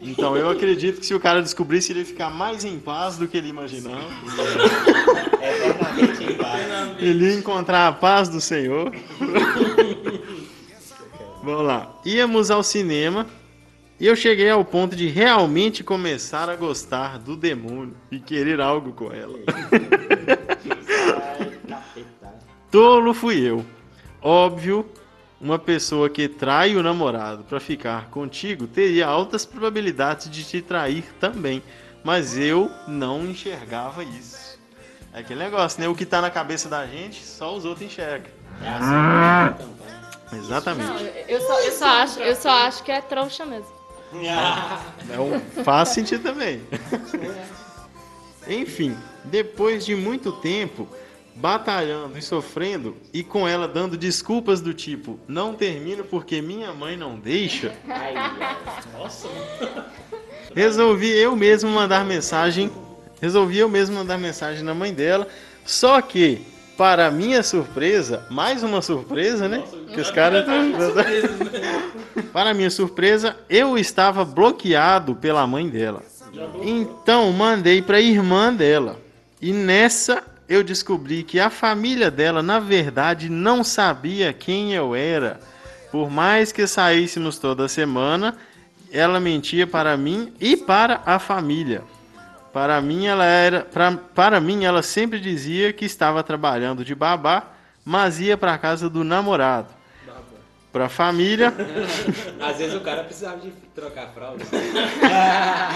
Então 0.01 0.37
eu 0.37 0.49
acredito 0.49 1.01
que 1.01 1.07
se 1.07 1.15
o 1.15 1.21
cara 1.21 1.43
descobrisse, 1.43 1.93
ele 1.93 2.01
ia 2.01 2.07
ficar 2.07 2.31
mais 2.31 2.65
em 2.65 2.79
paz 2.79 3.19
do 3.19 3.29
que 3.29 3.37
ele 3.37 3.49
imaginava. 3.49 4.09
Paz. 6.39 6.63
Ele 6.99 7.27
ia 7.27 7.35
encontrar 7.35 7.89
a 7.89 7.93
paz 7.93 8.29
do 8.29 8.41
Senhor. 8.41 8.93
Vamos 11.43 11.67
lá. 11.67 11.93
Íamos 12.05 12.51
ao 12.51 12.63
cinema 12.63 13.27
e 14.03 14.07
eu 14.09 14.17
cheguei 14.17 14.51
ao 14.51 14.65
ponto 14.65 14.97
de 14.97 15.07
realmente 15.07 15.85
começar 15.85 16.51
a 16.51 16.57
gostar 16.57 17.21
do 17.21 17.37
demônio 17.37 17.95
e 18.11 18.19
querer 18.19 18.61
algo 18.61 18.93
com 18.93 19.13
ela. 19.13 19.39
Tolo 22.69 23.15
fui 23.15 23.49
eu. 23.49 23.65
Óbvio, 24.21 24.91
uma 25.41 25.57
pessoa 25.57 26.11
que 26.11 26.27
trai 26.27 26.75
o 26.75 26.83
namorado 26.83 27.45
para 27.45 27.61
ficar 27.61 28.11
contigo 28.11 28.67
teria 28.67 29.07
altas 29.07 29.47
probabilidades 29.47 30.29
de 30.29 30.43
te 30.43 30.61
trair 30.61 31.05
também. 31.21 31.63
Mas 32.03 32.37
eu 32.37 32.69
não 32.89 33.25
enxergava 33.25 34.03
isso. 34.03 34.59
É 35.15 35.21
aquele 35.21 35.45
negócio, 35.45 35.81
né? 35.81 35.87
O 35.87 35.95
que 35.95 36.05
tá 36.05 36.21
na 36.21 36.29
cabeça 36.29 36.69
da 36.69 36.85
gente, 36.89 37.23
só 37.23 37.55
os 37.57 37.65
outros 37.65 37.87
enxergam. 37.87 38.33
É 38.61 38.69
assim 38.69 39.55
que 39.55 39.63
então, 39.63 39.77
Não, 40.33 40.39
Exatamente. 40.41 41.13
eu 41.29 41.41
só, 41.41 41.61
eu, 41.61 41.71
só 41.71 41.87
acho, 41.87 42.19
eu 42.19 42.35
só 42.35 42.51
acho 42.51 42.83
que 42.83 42.91
é 42.91 43.01
trouxa 43.01 43.47
mesmo. 43.47 43.82
É 45.11 45.19
um- 45.21 45.41
faz 45.65 45.91
sentido 45.91 46.23
também. 46.23 46.61
Enfim, 48.47 48.97
depois 49.25 49.85
de 49.87 49.95
muito 49.95 50.33
tempo 50.33 50.89
batalhando 51.35 52.19
e 52.19 52.23
sofrendo 52.23 52.97
e 53.13 53.23
com 53.23 53.49
ela 53.49 53.67
dando 53.67 53.97
desculpas 53.97 54.61
do 54.61 54.75
tipo 54.75 55.19
não 55.27 55.55
termino 55.55 56.05
porque 56.05 56.43
minha 56.43 56.73
mãe 56.75 56.95
não 56.95 57.19
deixa, 57.19 57.75
ai. 57.89 58.13
nossa, 58.93 59.29
resolvi 60.55 61.09
eu 61.11 61.35
mesmo 61.35 61.71
mandar 61.71 62.05
mensagem, 62.05 62.71
resolvi 63.21 63.59
eu 63.59 63.69
mesmo 63.69 63.97
mandar 63.97 64.19
mensagem 64.19 64.63
na 64.63 64.75
mãe 64.75 64.93
dela, 64.93 65.27
só 65.65 66.03
que 66.03 66.43
para 66.83 67.13
minha 67.13 67.45
surpresa, 67.45 68.27
mais 68.29 68.65
uma 68.65 68.83
surpresa, 68.83 69.47
né? 69.47 69.63
Que 69.95 70.01
os 70.01 70.11
caras 70.11 70.45
Para 72.35 72.53
minha 72.53 72.71
surpresa, 72.71 73.37
eu 73.49 73.79
estava 73.79 74.25
bloqueado 74.25 75.15
pela 75.15 75.47
mãe 75.47 75.69
dela. 75.69 76.03
Então 76.61 77.31
mandei 77.31 77.81
para 77.81 77.99
a 77.99 78.01
irmã 78.01 78.53
dela. 78.53 78.99
E 79.41 79.53
nessa 79.53 80.25
eu 80.49 80.65
descobri 80.65 81.23
que 81.23 81.39
a 81.39 81.51
família 81.51 82.11
dela, 82.11 82.43
na 82.43 82.59
verdade, 82.59 83.29
não 83.29 83.63
sabia 83.63 84.33
quem 84.33 84.75
eu 84.75 84.93
era. 84.93 85.39
Por 85.93 86.11
mais 86.11 86.51
que 86.51 86.67
saíssemos 86.67 87.39
toda 87.39 87.69
semana, 87.69 88.37
ela 88.91 89.21
mentia 89.21 89.69
para 89.69 89.97
mim 89.97 90.33
e 90.41 90.57
para 90.57 91.01
a 91.07 91.21
família. 91.21 91.83
Para 92.53 92.81
mim, 92.81 93.07
ela 93.07 93.25
era, 93.25 93.63
pra, 93.63 93.93
para 93.93 94.41
mim, 94.41 94.65
ela 94.65 94.83
sempre 94.83 95.19
dizia 95.19 95.73
que 95.73 95.85
estava 95.85 96.23
trabalhando 96.23 96.85
de 96.85 96.95
babá, 96.95 97.55
mas 97.85 98.21
ia 98.21 98.37
para 98.37 98.59
casa 98.59 98.91
do 98.91 99.03
namorado. 99.03 99.69
Para 100.71 100.87
a 100.87 100.89
família, 100.89 101.53
Às 102.41 102.57
vezes 102.57 102.75
o 102.75 102.81
cara 102.81 103.05
precisava 103.05 103.37
de 103.39 103.51
trocar 103.75 104.05
a 104.05 104.09
fralda. 104.09 104.43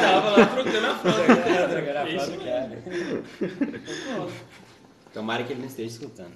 tava 0.00 0.30
lá 0.30 0.46
trocando 0.46 0.86
a 0.86 0.94
fralda. 0.94 1.36
Trocar 1.68 1.96
a 1.96 2.06
fralda 2.06 2.36
cara. 2.38 2.82
Tomara 5.12 5.44
que 5.44 5.52
ele 5.52 5.60
não 5.60 5.68
esteja 5.68 5.88
escutando. 5.88 6.32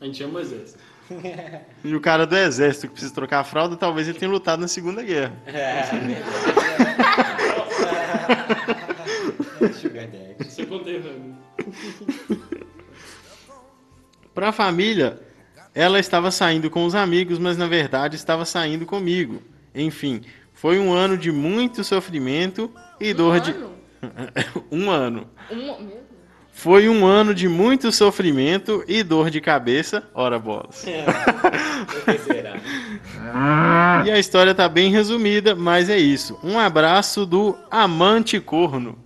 A 0.00 0.04
gente 0.06 0.16
chama 0.16 0.38
o 0.38 0.40
exército. 0.40 0.78
e 1.84 1.94
o 1.94 2.00
cara 2.00 2.26
do 2.26 2.36
exército 2.36 2.86
que 2.86 2.92
precisa 2.92 3.14
trocar 3.14 3.40
a 3.40 3.44
fralda, 3.44 3.76
talvez 3.76 4.08
ele 4.08 4.18
tenha 4.18 4.30
lutado 4.30 4.60
na 4.60 4.68
Segunda 4.68 5.02
Guerra. 5.02 5.32
Sugar 9.70 10.08
Daddy. 10.08 10.50
Seu 10.50 10.66
conterrâneo. 10.66 11.36
Para 14.34 14.48
a 14.48 14.52
família, 14.52 15.20
ela 15.74 15.98
estava 15.98 16.30
saindo 16.30 16.70
com 16.70 16.84
os 16.86 16.94
amigos, 16.94 17.38
mas 17.38 17.56
na 17.58 17.66
verdade 17.66 18.16
estava 18.16 18.44
saindo 18.44 18.86
comigo. 18.86 19.42
Enfim, 19.74 20.22
foi 20.52 20.78
um 20.78 20.92
ano 20.92 21.16
de 21.16 21.30
muito 21.30 21.84
sofrimento 21.84 22.70
e 23.00 23.12
dor 23.12 23.40
de. 23.40 23.50
Ano? 23.50 23.72
um 24.72 24.90
ano. 24.90 25.28
Um. 25.50 26.02
Foi 26.50 26.88
um 26.88 27.04
ano 27.06 27.34
de 27.34 27.48
muito 27.48 27.90
sofrimento 27.90 28.84
e 28.86 29.02
dor 29.02 29.30
de 29.30 29.40
cabeça. 29.40 30.08
Ora 30.14 30.38
bolas. 30.38 30.76
Será? 30.76 31.12
Ah. 33.34 34.02
E 34.04 34.10
a 34.10 34.18
história 34.18 34.54
tá 34.54 34.68
bem 34.68 34.90
resumida, 34.90 35.54
mas 35.54 35.88
é 35.88 35.96
isso. 35.96 36.38
Um 36.44 36.58
abraço 36.58 37.24
do 37.24 37.56
amante 37.70 38.38
corno. 38.38 38.98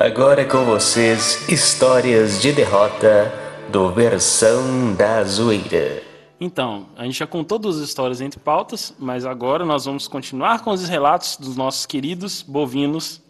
Agora 0.00 0.42
é 0.42 0.44
com 0.44 0.64
vocês, 0.64 1.48
histórias 1.48 2.40
de 2.40 2.52
derrota 2.52 3.32
do 3.68 3.90
Versão 3.90 4.94
da 4.94 5.22
Zoeira. 5.24 6.07
Então, 6.40 6.86
a 6.96 7.04
gente 7.04 7.18
já 7.18 7.26
contou 7.26 7.58
duas 7.58 7.78
histórias 7.78 8.20
entre 8.20 8.38
pautas, 8.38 8.94
mas 8.98 9.24
agora 9.24 9.64
nós 9.64 9.86
vamos 9.86 10.06
continuar 10.06 10.62
com 10.62 10.70
os 10.70 10.88
relatos 10.88 11.36
dos 11.36 11.56
nossos 11.56 11.84
queridos 11.84 12.42
bovinos 12.42 13.20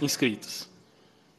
inscritos. 0.00 0.68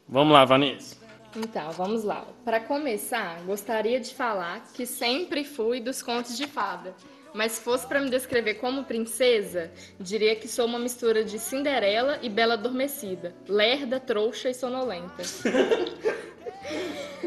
Vamos 0.07 0.33
lá, 0.33 0.45
Vanessa. 0.45 0.97
Então, 1.35 1.71
vamos 1.71 2.03
lá. 2.03 2.25
Para 2.43 2.59
começar, 2.59 3.39
gostaria 3.45 3.99
de 3.99 4.13
falar 4.15 4.63
que 4.73 4.85
sempre 4.85 5.43
fui 5.43 5.79
dos 5.79 6.01
contos 6.01 6.37
de 6.37 6.47
fada. 6.47 6.95
Mas 7.33 7.53
se 7.53 7.61
fosse 7.61 7.85
para 7.87 7.99
me 7.99 8.09
descrever 8.09 8.55
como 8.55 8.83
princesa, 8.83 9.71
diria 9.99 10.35
que 10.35 10.47
sou 10.47 10.65
uma 10.65 10.79
mistura 10.79 11.23
de 11.23 11.37
Cinderela 11.37 12.19
e 12.21 12.29
Bela 12.29 12.55
Adormecida, 12.55 13.35
lerda, 13.47 13.99
trouxa 13.99 14.49
e 14.49 14.53
sonolenta. 14.53 15.23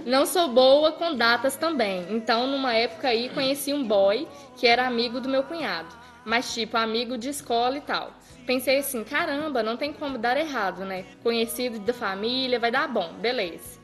Não 0.05 0.27
sou 0.27 0.49
boa 0.49 0.93
com 0.93 1.15
datas 1.15 1.57
também, 1.57 2.07
então 2.11 2.47
numa 2.47 2.75
época 2.75 3.09
aí 3.09 3.29
conheci 3.29 3.73
um 3.73 3.87
boy 3.87 4.27
que 4.57 4.67
era 4.67 4.87
amigo 4.87 5.21
do 5.21 5.29
meu 5.29 5.43
cunhado, 5.43 5.95
mas 6.25 6.53
tipo 6.55 6.77
amigo 6.77 7.17
de 7.19 7.29
escola 7.29 7.77
e 7.77 7.81
tal. 7.81 8.13
Pensei 8.47 8.79
assim, 8.79 9.05
caramba, 9.05 9.63
não 9.63 9.77
tem 9.77 9.93
como 9.93 10.19
dar 10.19 10.37
errado, 10.37 10.85
né? 10.85 11.05
Conhecido 11.23 11.79
da 11.79 11.93
família, 11.93 12.59
vai 12.59 12.71
dar 12.73 12.89
bom, 12.89 13.13
beleza. 13.15 13.82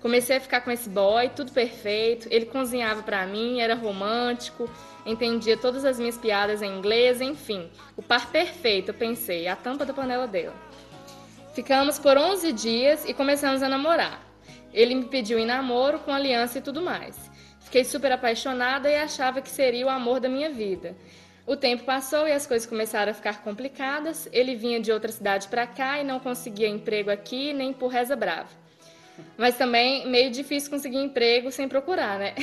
Comecei 0.00 0.36
a 0.36 0.40
ficar 0.40 0.60
com 0.60 0.70
esse 0.70 0.88
boy, 0.88 1.30
tudo 1.30 1.52
perfeito. 1.52 2.28
Ele 2.30 2.46
cozinhava 2.46 3.02
pra 3.02 3.26
mim, 3.26 3.60
era 3.60 3.74
romântico, 3.74 4.70
entendia 5.04 5.56
todas 5.56 5.84
as 5.84 5.98
minhas 5.98 6.18
piadas 6.18 6.62
em 6.62 6.78
inglês, 6.78 7.20
enfim. 7.20 7.70
O 7.96 8.02
par 8.02 8.30
perfeito, 8.30 8.90
eu 8.90 8.94
pensei, 8.94 9.48
a 9.48 9.56
tampa 9.56 9.84
da 9.84 9.94
panela 9.94 10.26
dela. 10.26 10.54
Ficamos 11.54 11.98
por 11.98 12.18
11 12.18 12.52
dias 12.52 13.08
e 13.08 13.14
começamos 13.14 13.62
a 13.62 13.68
namorar. 13.68 14.20
Ele 14.72 14.94
me 14.94 15.04
pediu 15.06 15.38
em 15.38 15.46
namoro 15.46 15.98
com 16.00 16.12
aliança 16.12 16.58
e 16.58 16.60
tudo 16.62 16.82
mais. 16.82 17.30
Fiquei 17.60 17.82
super 17.82 18.12
apaixonada 18.12 18.90
e 18.90 18.94
achava 18.94 19.40
que 19.40 19.48
seria 19.48 19.86
o 19.86 19.88
amor 19.88 20.20
da 20.20 20.28
minha 20.28 20.50
vida. 20.50 20.94
O 21.46 21.56
tempo 21.56 21.84
passou 21.84 22.28
e 22.28 22.32
as 22.32 22.46
coisas 22.46 22.68
começaram 22.68 23.10
a 23.10 23.14
ficar 23.14 23.42
complicadas. 23.42 24.28
Ele 24.32 24.54
vinha 24.54 24.80
de 24.80 24.92
outra 24.92 25.10
cidade 25.10 25.48
para 25.48 25.66
cá 25.66 25.98
e 25.98 26.04
não 26.04 26.20
conseguia 26.20 26.68
emprego 26.68 27.10
aqui 27.10 27.52
nem 27.52 27.72
por 27.72 27.88
reza 27.88 28.14
brava. 28.14 28.65
Mas 29.38 29.56
também 29.56 30.08
meio 30.08 30.30
difícil 30.30 30.70
conseguir 30.70 30.98
emprego 30.98 31.50
sem 31.52 31.68
procurar, 31.68 32.18
né? 32.18 32.34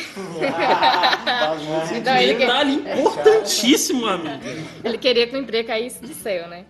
Então, 1.96 2.16
ele 2.18 2.34
que- 2.36 2.40
Detalhe 2.46 2.74
importantíssimo, 3.00 4.06
amigo. 4.06 4.40
ele 4.84 4.98
queria 4.98 5.28
que 5.28 5.36
o 5.36 5.40
emprego 5.40 5.68
caísse 5.68 6.02
do 6.02 6.14
céu, 6.14 6.48
né? 6.48 6.66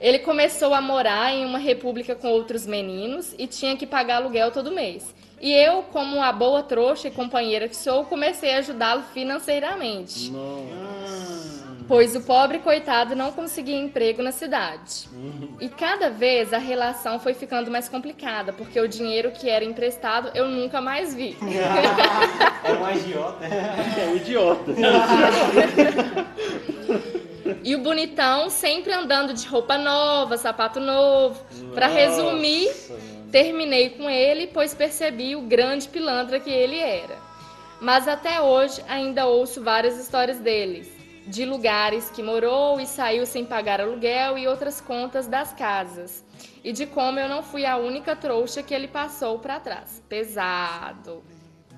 Ele 0.00 0.18
começou 0.20 0.74
a 0.74 0.80
morar 0.80 1.32
em 1.32 1.44
uma 1.44 1.58
república 1.58 2.14
com 2.14 2.28
outros 2.28 2.66
meninos 2.66 3.34
e 3.38 3.46
tinha 3.46 3.76
que 3.76 3.86
pagar 3.86 4.16
aluguel 4.16 4.50
todo 4.50 4.72
mês. 4.72 5.14
E 5.40 5.52
eu, 5.52 5.82
como 5.84 6.16
uma 6.16 6.32
boa 6.32 6.62
trouxa 6.62 7.08
e 7.08 7.10
companheira 7.10 7.68
que 7.68 7.76
sou, 7.76 8.04
comecei 8.04 8.52
a 8.54 8.58
ajudá-lo 8.58 9.02
financeiramente. 9.14 10.30
Pois 11.90 12.14
o 12.14 12.20
pobre 12.20 12.60
coitado 12.60 13.16
não 13.16 13.32
conseguia 13.32 13.76
emprego 13.76 14.22
na 14.22 14.30
cidade. 14.30 15.08
E 15.60 15.68
cada 15.68 16.08
vez 16.08 16.52
a 16.52 16.58
relação 16.58 17.18
foi 17.18 17.34
ficando 17.34 17.68
mais 17.68 17.88
complicada, 17.88 18.52
porque 18.52 18.78
o 18.78 18.86
dinheiro 18.86 19.32
que 19.32 19.50
era 19.50 19.64
emprestado 19.64 20.30
eu 20.32 20.46
nunca 20.46 20.80
mais 20.80 21.12
vi. 21.12 21.36
É 22.62 22.72
um 22.72 22.84
agiota. 22.84 23.44
É 23.44 24.08
um 24.08 24.16
idiota. 24.16 24.72
E 27.64 27.74
o 27.74 27.80
bonitão 27.80 28.48
sempre 28.48 28.92
andando 28.92 29.34
de 29.34 29.46
roupa 29.48 29.76
nova, 29.76 30.36
sapato 30.36 30.78
novo. 30.78 31.44
Pra 31.74 31.88
resumir, 31.88 32.70
terminei 33.32 33.90
com 33.90 34.08
ele, 34.08 34.46
pois 34.46 34.72
percebi 34.72 35.34
o 35.34 35.42
grande 35.42 35.88
pilantra 35.88 36.38
que 36.38 36.50
ele 36.50 36.78
era. 36.78 37.16
Mas 37.80 38.06
até 38.06 38.40
hoje 38.40 38.80
ainda 38.88 39.26
ouço 39.26 39.62
várias 39.62 39.98
histórias 39.98 40.38
deles, 40.38 40.99
de 41.26 41.44
lugares 41.44 42.10
que 42.10 42.22
morou 42.22 42.80
e 42.80 42.86
saiu 42.86 43.26
sem 43.26 43.44
pagar 43.44 43.80
aluguel 43.80 44.38
e 44.38 44.46
outras 44.48 44.80
contas 44.80 45.26
das 45.26 45.52
casas. 45.52 46.24
E 46.62 46.72
de 46.72 46.86
como 46.86 47.18
eu 47.18 47.28
não 47.28 47.42
fui 47.42 47.64
a 47.64 47.76
única 47.76 48.14
trouxa 48.16 48.62
que 48.62 48.74
ele 48.74 48.88
passou 48.88 49.38
pra 49.38 49.60
trás. 49.60 50.02
Pesado. 50.08 51.22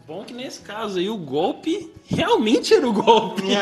Bom 0.06 0.24
que 0.24 0.34
nesse 0.34 0.60
caso 0.60 0.98
aí 0.98 1.08
o 1.08 1.16
golpe 1.16 1.92
realmente 2.06 2.74
era 2.74 2.88
o 2.88 2.92
golpe. 2.92 3.42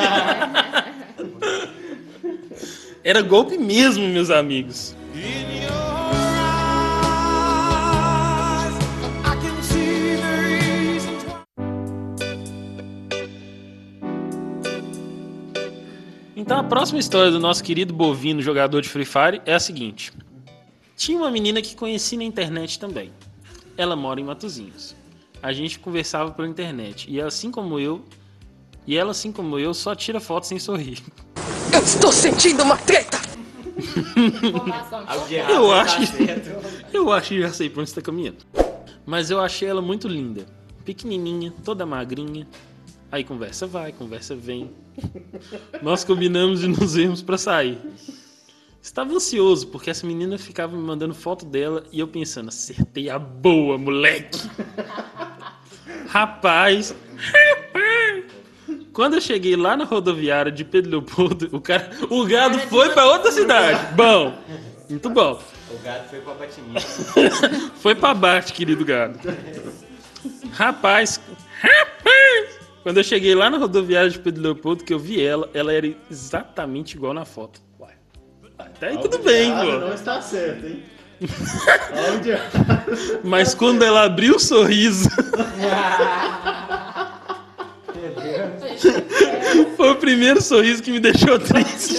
era 3.04 3.20
golpe 3.20 3.58
mesmo, 3.58 4.08
meus 4.08 4.30
amigos. 4.30 4.96
Então 16.50 16.58
a 16.58 16.64
próxima 16.64 16.98
história 16.98 17.30
do 17.30 17.38
nosso 17.38 17.62
querido 17.62 17.94
bovino 17.94 18.42
jogador 18.42 18.82
de 18.82 18.88
Free 18.88 19.04
Fire 19.04 19.40
é 19.46 19.54
a 19.54 19.60
seguinte. 19.60 20.12
Tinha 20.96 21.16
uma 21.16 21.30
menina 21.30 21.62
que 21.62 21.76
conheci 21.76 22.16
na 22.16 22.24
internet 22.24 22.76
também. 22.76 23.12
Ela 23.76 23.94
mora 23.94 24.20
em 24.20 24.24
Matozinhos. 24.24 24.96
A 25.40 25.52
gente 25.52 25.78
conversava 25.78 26.32
pela 26.32 26.48
internet 26.48 27.08
e 27.08 27.20
ela, 27.20 27.28
assim 27.28 27.52
como 27.52 27.78
eu, 27.78 28.04
e 28.84 28.96
ela 28.96 29.12
assim 29.12 29.30
como 29.30 29.60
eu 29.60 29.72
só 29.72 29.94
tira 29.94 30.18
foto 30.18 30.44
sem 30.44 30.58
sorrir. 30.58 30.98
Eu 31.72 31.84
estou 31.84 32.10
sentindo 32.10 32.64
uma 32.64 32.76
treta! 32.76 33.20
Eu 35.48 35.70
acho, 35.70 36.00
tá 36.00 36.06
certo. 36.06 36.50
eu 36.92 37.12
acho 37.12 37.28
que 37.28 37.40
já 37.42 37.52
sei 37.52 37.70
pra 37.70 37.82
onde 37.82 37.90
está 37.90 38.02
caminhando. 38.02 38.38
Mas 39.06 39.30
eu 39.30 39.40
achei 39.40 39.68
ela 39.68 39.80
muito 39.80 40.08
linda, 40.08 40.44
pequenininha, 40.84 41.54
toda 41.64 41.86
magrinha. 41.86 42.48
Aí 43.12 43.24
conversa 43.24 43.66
vai, 43.66 43.92
conversa 43.92 44.36
vem. 44.36 44.70
Nós 45.82 46.04
combinamos 46.04 46.60
de 46.60 46.68
nos 46.68 46.94
vermos 46.94 47.22
pra 47.22 47.36
sair. 47.36 47.78
Estava 48.80 49.12
ansioso 49.12 49.66
porque 49.66 49.90
essa 49.90 50.06
menina 50.06 50.38
ficava 50.38 50.76
me 50.76 50.82
mandando 50.82 51.14
foto 51.14 51.44
dela 51.44 51.84
e 51.92 52.00
eu 52.00 52.08
pensando, 52.08 52.48
acertei 52.48 53.10
a 53.10 53.18
boa, 53.18 53.76
moleque. 53.76 54.40
Rapaz, 56.08 56.94
rapaz. 57.16 58.24
Quando 58.92 59.14
eu 59.14 59.20
cheguei 59.20 59.56
lá 59.56 59.76
na 59.76 59.84
rodoviária 59.84 60.50
de 60.50 60.64
Pedro 60.64 60.90
Leopoldo, 60.90 61.48
o 61.52 61.60
cara, 61.60 61.90
o 62.08 62.24
gado 62.24 62.58
foi 62.60 62.90
pra 62.90 63.06
outra 63.06 63.30
cidade. 63.30 63.94
Bom, 63.94 64.36
muito 64.88 65.10
bom. 65.10 65.40
O 65.70 65.78
gato 65.82 66.08
foi 66.10 66.20
pra 66.20 66.34
Batininha. 66.34 66.80
Foi 67.76 67.94
pra 67.94 68.14
baixo, 68.14 68.52
querido 68.52 68.84
gado. 68.84 69.18
Rapaz, 70.52 71.20
rapaz! 71.60 72.59
Quando 72.82 72.96
eu 72.96 73.04
cheguei 73.04 73.34
lá 73.34 73.50
na 73.50 73.58
rodoviária 73.58 74.08
de 74.10 74.18
Pedro 74.18 74.42
Leopoldo, 74.42 74.82
que 74.84 74.92
eu 74.94 74.98
vi 74.98 75.22
ela, 75.22 75.50
ela 75.52 75.70
era 75.72 75.94
exatamente 76.10 76.96
igual 76.96 77.12
na 77.12 77.26
foto. 77.26 77.60
Uai. 77.78 77.92
Até 78.58 78.88
aí 78.88 78.98
tudo 78.98 79.18
bem, 79.18 79.52
Ah, 79.52 79.64
Não 79.64 79.88
pô. 79.88 79.94
está 79.94 80.20
certo, 80.22 80.66
hein? 80.66 80.82
Mas 83.22 83.54
quando 83.54 83.82
ela 83.82 84.04
abriu 84.04 84.36
o 84.36 84.40
sorriso. 84.40 85.08
Foi 89.76 89.90
o 89.90 89.96
primeiro 89.96 90.40
sorriso 90.40 90.82
que 90.82 90.90
me 90.90 91.00
deixou 91.00 91.38
triste. 91.38 91.98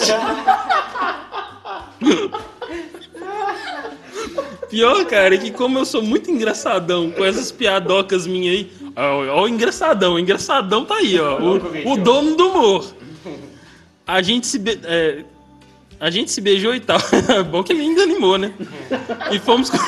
Pior, 4.69 5.05
cara, 5.05 5.35
é 5.35 5.37
que 5.37 5.51
como 5.51 5.77
eu 5.79 5.85
sou 5.85 6.01
muito 6.01 6.31
engraçadão 6.31 7.11
com 7.11 7.23
essas 7.25 7.51
piadocas 7.51 8.25
minhas 8.25 8.55
aí. 8.55 8.71
Ó, 8.95 9.43
o 9.43 9.47
engraçadão, 9.47 10.13
o 10.15 10.19
engraçadão 10.19 10.85
tá 10.85 10.95
aí, 10.95 11.19
ó. 11.19 11.39
O, 11.39 11.91
o 11.93 11.97
dono 11.97 12.35
do 12.35 12.49
humor. 12.49 12.93
A 14.05 14.21
gente 14.21 14.47
se. 14.47 14.59
be- 14.59 14.79
é, 14.83 15.23
a 15.99 16.09
gente 16.09 16.31
se 16.31 16.41
beijou 16.41 16.73
e 16.75 16.79
tal. 16.79 16.97
Bom 17.51 17.63
que 17.63 17.71
ele 17.73 17.81
ainda 17.81 18.03
animou, 18.03 18.37
né? 18.37 18.53
E 19.31 19.39
fomos. 19.39 19.69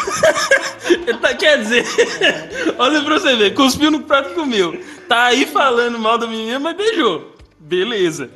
Tá, 1.22 1.34
Quer 1.34 1.60
dizer, 1.60 1.86
olha 2.78 3.02
pra 3.02 3.18
você 3.18 3.36
ver, 3.38 3.54
cuspiu 3.54 3.89
no 3.89 4.02
prato 4.02 4.32
e 4.32 4.34
comeu. 4.34 4.78
Tá 5.08 5.24
aí 5.26 5.46
falando 5.46 5.98
mal 5.98 6.18
da 6.18 6.28
menina, 6.28 6.60
mas 6.60 6.76
beijou. 6.76 7.34
Beleza. 7.58 8.30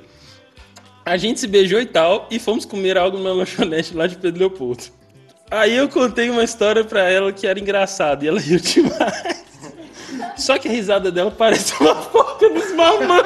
A 1.06 1.18
gente 1.18 1.40
se 1.42 1.48
beijou 1.48 1.80
e 1.82 1.86
tal, 1.86 2.26
e 2.32 2.40
fomos 2.40 2.64
comer 2.66 2.98
algo 2.98 3.18
numa 3.18 3.34
lanchonete 3.34 3.94
lá 3.94 4.08
de 4.08 4.16
Pedro 4.16 4.40
Leopoldo. 4.40 4.84
Aí 5.52 5.76
eu 5.76 5.90
contei 5.90 6.30
uma 6.30 6.44
história 6.44 6.84
pra 6.86 7.10
ela 7.10 7.32
que 7.34 7.46
era 7.46 7.60
engraçada, 7.60 8.24
e 8.24 8.28
ela 8.30 8.40
riu 8.40 8.60
demais. 8.60 9.44
Só 10.38 10.58
que 10.58 10.68
a 10.68 10.72
risada 10.72 11.12
dela 11.12 11.32
parece 11.32 11.74
uma 11.82 11.96
porca 11.96 12.48
nos 12.50 12.72
mamães. 12.74 13.24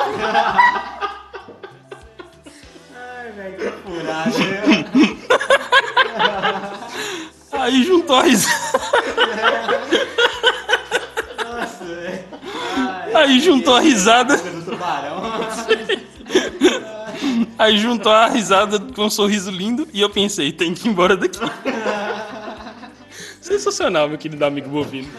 Ai, 2.95 3.31
velho, 3.35 3.57
que 3.57 3.71
furado. 3.83 4.39
né? 4.39 4.85
Aí 7.53 7.83
juntou 7.83 8.15
a 8.15 8.23
risada. 8.23 8.71
Nossa, 11.43 11.85
velho. 11.85 12.23
Aí 13.13 13.39
juntou 13.39 13.75
a 13.75 13.79
risada. 13.79 14.37
Do 14.37 14.71
tubarão. 14.71 15.21
Aí 17.59 17.77
juntou 17.77 18.11
a 18.11 18.27
risada 18.27 18.79
com 18.79 19.05
um 19.05 19.09
sorriso 19.09 19.51
lindo 19.51 19.87
e 19.93 20.01
eu 20.01 20.09
pensei, 20.09 20.51
tem 20.51 20.73
que 20.73 20.87
ir 20.87 20.91
embora 20.91 21.15
daqui. 21.15 21.39
Sensacional, 23.39 24.09
meu 24.09 24.17
querido 24.17 24.43
amigo 24.43 24.69
bovino. 24.69 25.09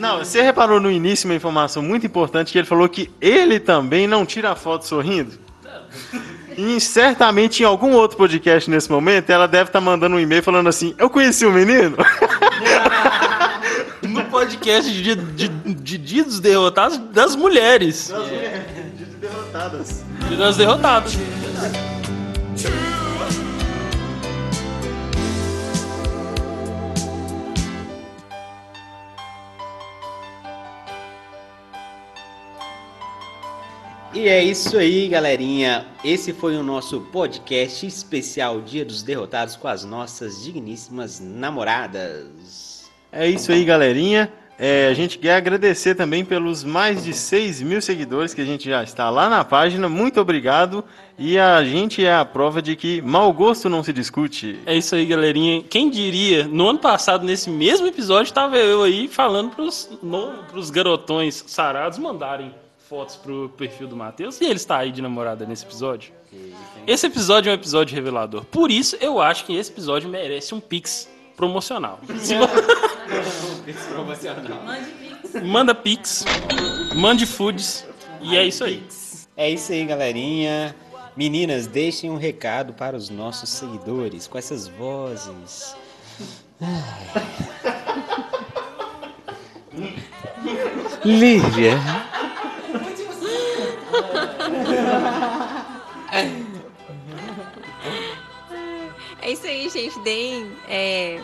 Não, 0.00 0.18
você 0.18 0.40
reparou 0.40 0.80
no 0.80 0.90
início 0.90 1.28
uma 1.28 1.34
informação 1.34 1.82
muito 1.82 2.06
importante 2.06 2.50
que 2.50 2.58
ele 2.58 2.66
falou 2.66 2.88
que 2.88 3.10
ele 3.20 3.60
também 3.60 4.06
não 4.06 4.24
tira 4.24 4.56
foto 4.56 4.86
sorrindo? 4.86 5.38
E 6.56 6.80
certamente 6.80 7.62
em 7.62 7.66
algum 7.66 7.92
outro 7.92 8.16
podcast 8.16 8.70
nesse 8.70 8.90
momento 8.90 9.28
ela 9.28 9.46
deve 9.46 9.68
estar 9.68 9.80
mandando 9.80 10.16
um 10.16 10.18
e-mail 10.18 10.42
falando 10.42 10.70
assim: 10.70 10.94
Eu 10.96 11.10
conheci 11.10 11.44
o 11.44 11.52
menino? 11.52 11.96
No 14.02 14.24
podcast 14.24 14.90
de, 14.90 15.14
de, 15.14 15.48
de 15.48 16.22
dos 16.24 16.40
Derrotados 16.40 16.96
das 17.12 17.36
mulheres. 17.36 18.08
Das 18.08 18.26
mulheres, 18.26 18.62
de 18.96 19.04
derrotadas. 19.04 20.04
Das 20.38 20.56
derrotadas. 20.56 21.18
E 34.20 34.28
é 34.28 34.44
isso 34.44 34.76
aí, 34.76 35.08
galerinha. 35.08 35.86
Esse 36.04 36.34
foi 36.34 36.54
o 36.54 36.62
nosso 36.62 37.00
podcast 37.10 37.86
especial 37.86 38.60
Dia 38.60 38.84
dos 38.84 39.02
Derrotados 39.02 39.56
com 39.56 39.66
as 39.66 39.82
nossas 39.82 40.44
digníssimas 40.44 41.18
namoradas. 41.18 42.90
É 43.10 43.26
isso 43.26 43.50
aí, 43.50 43.64
galerinha. 43.64 44.30
É, 44.58 44.88
a 44.88 44.92
gente 44.92 45.18
quer 45.18 45.36
agradecer 45.36 45.94
também 45.94 46.22
pelos 46.22 46.62
mais 46.62 47.02
de 47.02 47.14
6 47.14 47.62
mil 47.62 47.80
seguidores 47.80 48.34
que 48.34 48.42
a 48.42 48.44
gente 48.44 48.68
já 48.68 48.82
está 48.82 49.08
lá 49.08 49.30
na 49.30 49.42
página. 49.42 49.88
Muito 49.88 50.20
obrigado. 50.20 50.84
E 51.18 51.38
a 51.38 51.64
gente 51.64 52.04
é 52.04 52.14
a 52.14 52.22
prova 52.22 52.60
de 52.60 52.76
que 52.76 53.00
mau 53.00 53.32
gosto 53.32 53.70
não 53.70 53.82
se 53.82 53.90
discute. 53.90 54.58
É 54.66 54.76
isso 54.76 54.94
aí, 54.94 55.06
galerinha. 55.06 55.62
Quem 55.62 55.88
diria, 55.88 56.44
no 56.46 56.68
ano 56.68 56.78
passado, 56.78 57.24
nesse 57.24 57.48
mesmo 57.48 57.86
episódio, 57.86 58.28
estava 58.28 58.58
eu 58.58 58.82
aí 58.82 59.08
falando 59.08 59.52
pros, 59.52 59.88
no, 60.02 60.44
pros 60.50 60.68
garotões 60.68 61.42
sarados 61.46 61.96
mandarem 61.96 62.54
fotos 62.90 63.14
pro 63.14 63.48
perfil 63.50 63.86
do 63.86 63.94
Matheus. 63.94 64.40
E 64.40 64.44
ele 64.44 64.54
está 64.56 64.78
aí 64.78 64.90
de 64.90 65.00
namorada 65.00 65.46
nesse 65.46 65.64
episódio. 65.64 66.12
Esse 66.88 67.06
episódio 67.06 67.48
é 67.48 67.52
um 67.52 67.54
episódio 67.54 67.94
revelador. 67.94 68.44
Por 68.46 68.68
isso, 68.68 68.96
eu 69.00 69.20
acho 69.20 69.44
que 69.44 69.54
esse 69.54 69.70
episódio 69.70 70.10
merece 70.10 70.52
um 70.56 70.60
pix 70.60 71.08
promocional. 71.36 72.00
Se 72.18 72.34
vo- 72.34 72.48
promocional. 73.94 74.60
Manda 75.44 75.72
pix, 75.72 76.24
mande 76.96 77.26
foods. 77.26 77.86
E 78.20 78.36
é 78.36 78.44
isso 78.44 78.64
aí. 78.64 78.82
É 79.36 79.48
isso 79.48 79.70
aí, 79.72 79.84
galerinha. 79.84 80.74
Meninas, 81.16 81.68
deixem 81.68 82.10
um 82.10 82.16
recado 82.16 82.72
para 82.72 82.96
os 82.96 83.08
nossos 83.08 83.50
seguidores 83.50 84.26
com 84.26 84.36
essas 84.36 84.66
vozes. 84.66 85.76
Lívia. 91.04 91.78
É 99.22 99.30
isso 99.30 99.46
aí, 99.46 99.68
gente. 99.68 99.98
Deem. 100.00 100.56
É... 100.68 101.20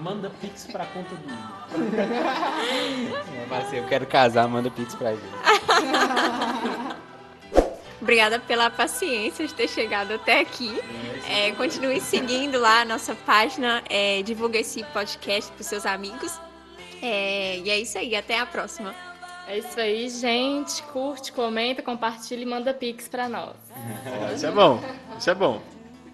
Manda 0.00 0.30
pix 0.40 0.66
pra 0.70 0.86
conta 0.86 1.14
do 1.14 1.28
Eu 3.40 3.46
falei 3.48 3.64
assim, 3.64 3.76
eu 3.76 3.86
quero 3.86 4.06
casar, 4.06 4.48
manda 4.48 4.70
pix 4.70 4.94
pra 4.94 5.10
gente. 5.10 5.22
Obrigada 8.00 8.40
pela 8.40 8.70
paciência 8.70 9.46
de 9.46 9.54
ter 9.54 9.68
chegado 9.68 10.14
até 10.14 10.40
aqui. 10.40 10.76
É, 11.28 11.52
continue 11.52 12.00
seguindo 12.00 12.58
lá 12.58 12.80
a 12.80 12.84
nossa 12.84 13.14
página, 13.14 13.82
é, 13.88 14.22
divulgue 14.22 14.58
esse 14.58 14.82
podcast 14.84 15.52
para 15.52 15.62
seus 15.62 15.86
amigos. 15.86 16.40
É, 17.00 17.58
e 17.58 17.70
é 17.70 17.78
isso 17.78 17.96
aí, 17.98 18.16
até 18.16 18.40
a 18.40 18.46
próxima. 18.46 18.94
É 19.48 19.58
isso 19.58 19.78
aí, 19.78 20.08
gente. 20.08 20.82
Curte, 20.84 21.32
comenta, 21.32 21.82
compartilha 21.82 22.42
e 22.42 22.46
manda 22.46 22.72
pix 22.72 23.08
pra 23.08 23.28
nós. 23.28 23.54
Isso 24.34 24.46
é 24.46 24.50
bom. 24.50 24.80
Isso 25.18 25.28
é 25.30 25.34
bom. 25.34 25.60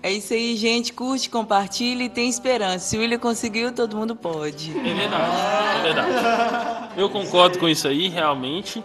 É 0.03 0.11
isso 0.13 0.33
aí, 0.33 0.57
gente. 0.57 0.93
Curte, 0.93 1.29
compartilha 1.29 2.03
e 2.05 2.09
tem 2.09 2.29
esperança. 2.29 2.79
Se 2.81 2.97
o 2.97 3.01
William 3.01 3.19
conseguiu, 3.19 3.73
todo 3.73 3.97
mundo 3.97 4.17
pode. 4.17 4.71
É 4.79 4.95
verdade, 4.95 5.79
é 5.79 5.83
verdade. 5.83 6.89
Eu 6.97 7.09
concordo 7.11 7.59
com 7.59 7.69
isso 7.69 7.87
aí, 7.87 8.09
realmente. 8.09 8.83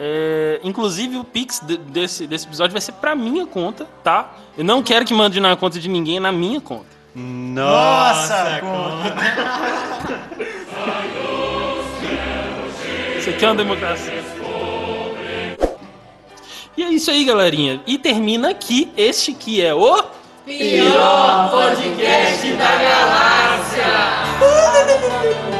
É, 0.00 0.58
inclusive, 0.64 1.16
o 1.18 1.24
Pix 1.24 1.60
de- 1.60 1.76
desse, 1.76 2.26
desse 2.26 2.46
episódio 2.46 2.72
vai 2.72 2.80
ser 2.80 2.92
pra 2.92 3.14
minha 3.14 3.46
conta, 3.46 3.86
tá? 4.02 4.32
Eu 4.56 4.64
não 4.64 4.82
quero 4.82 5.04
que 5.04 5.14
mande 5.14 5.38
na 5.38 5.54
conta 5.54 5.78
de 5.78 5.88
ninguém, 5.88 6.16
é 6.16 6.20
na 6.20 6.32
minha 6.32 6.60
conta. 6.60 6.86
Nossa, 7.14 8.60
Isso 13.22 13.30
aqui 13.30 13.44
é 13.44 13.48
uma 13.48 13.54
democracia. 13.54 14.24
E 16.76 16.82
é 16.82 16.88
isso 16.88 17.08
aí, 17.08 17.24
galerinha. 17.24 17.80
E 17.86 17.96
termina 17.96 18.50
aqui 18.50 18.90
este 18.96 19.32
que 19.32 19.62
é 19.62 19.72
o. 19.72 20.02
Pior 20.44 21.50
podcast 21.52 22.52
da 22.54 22.76
galáxia! 22.78 23.84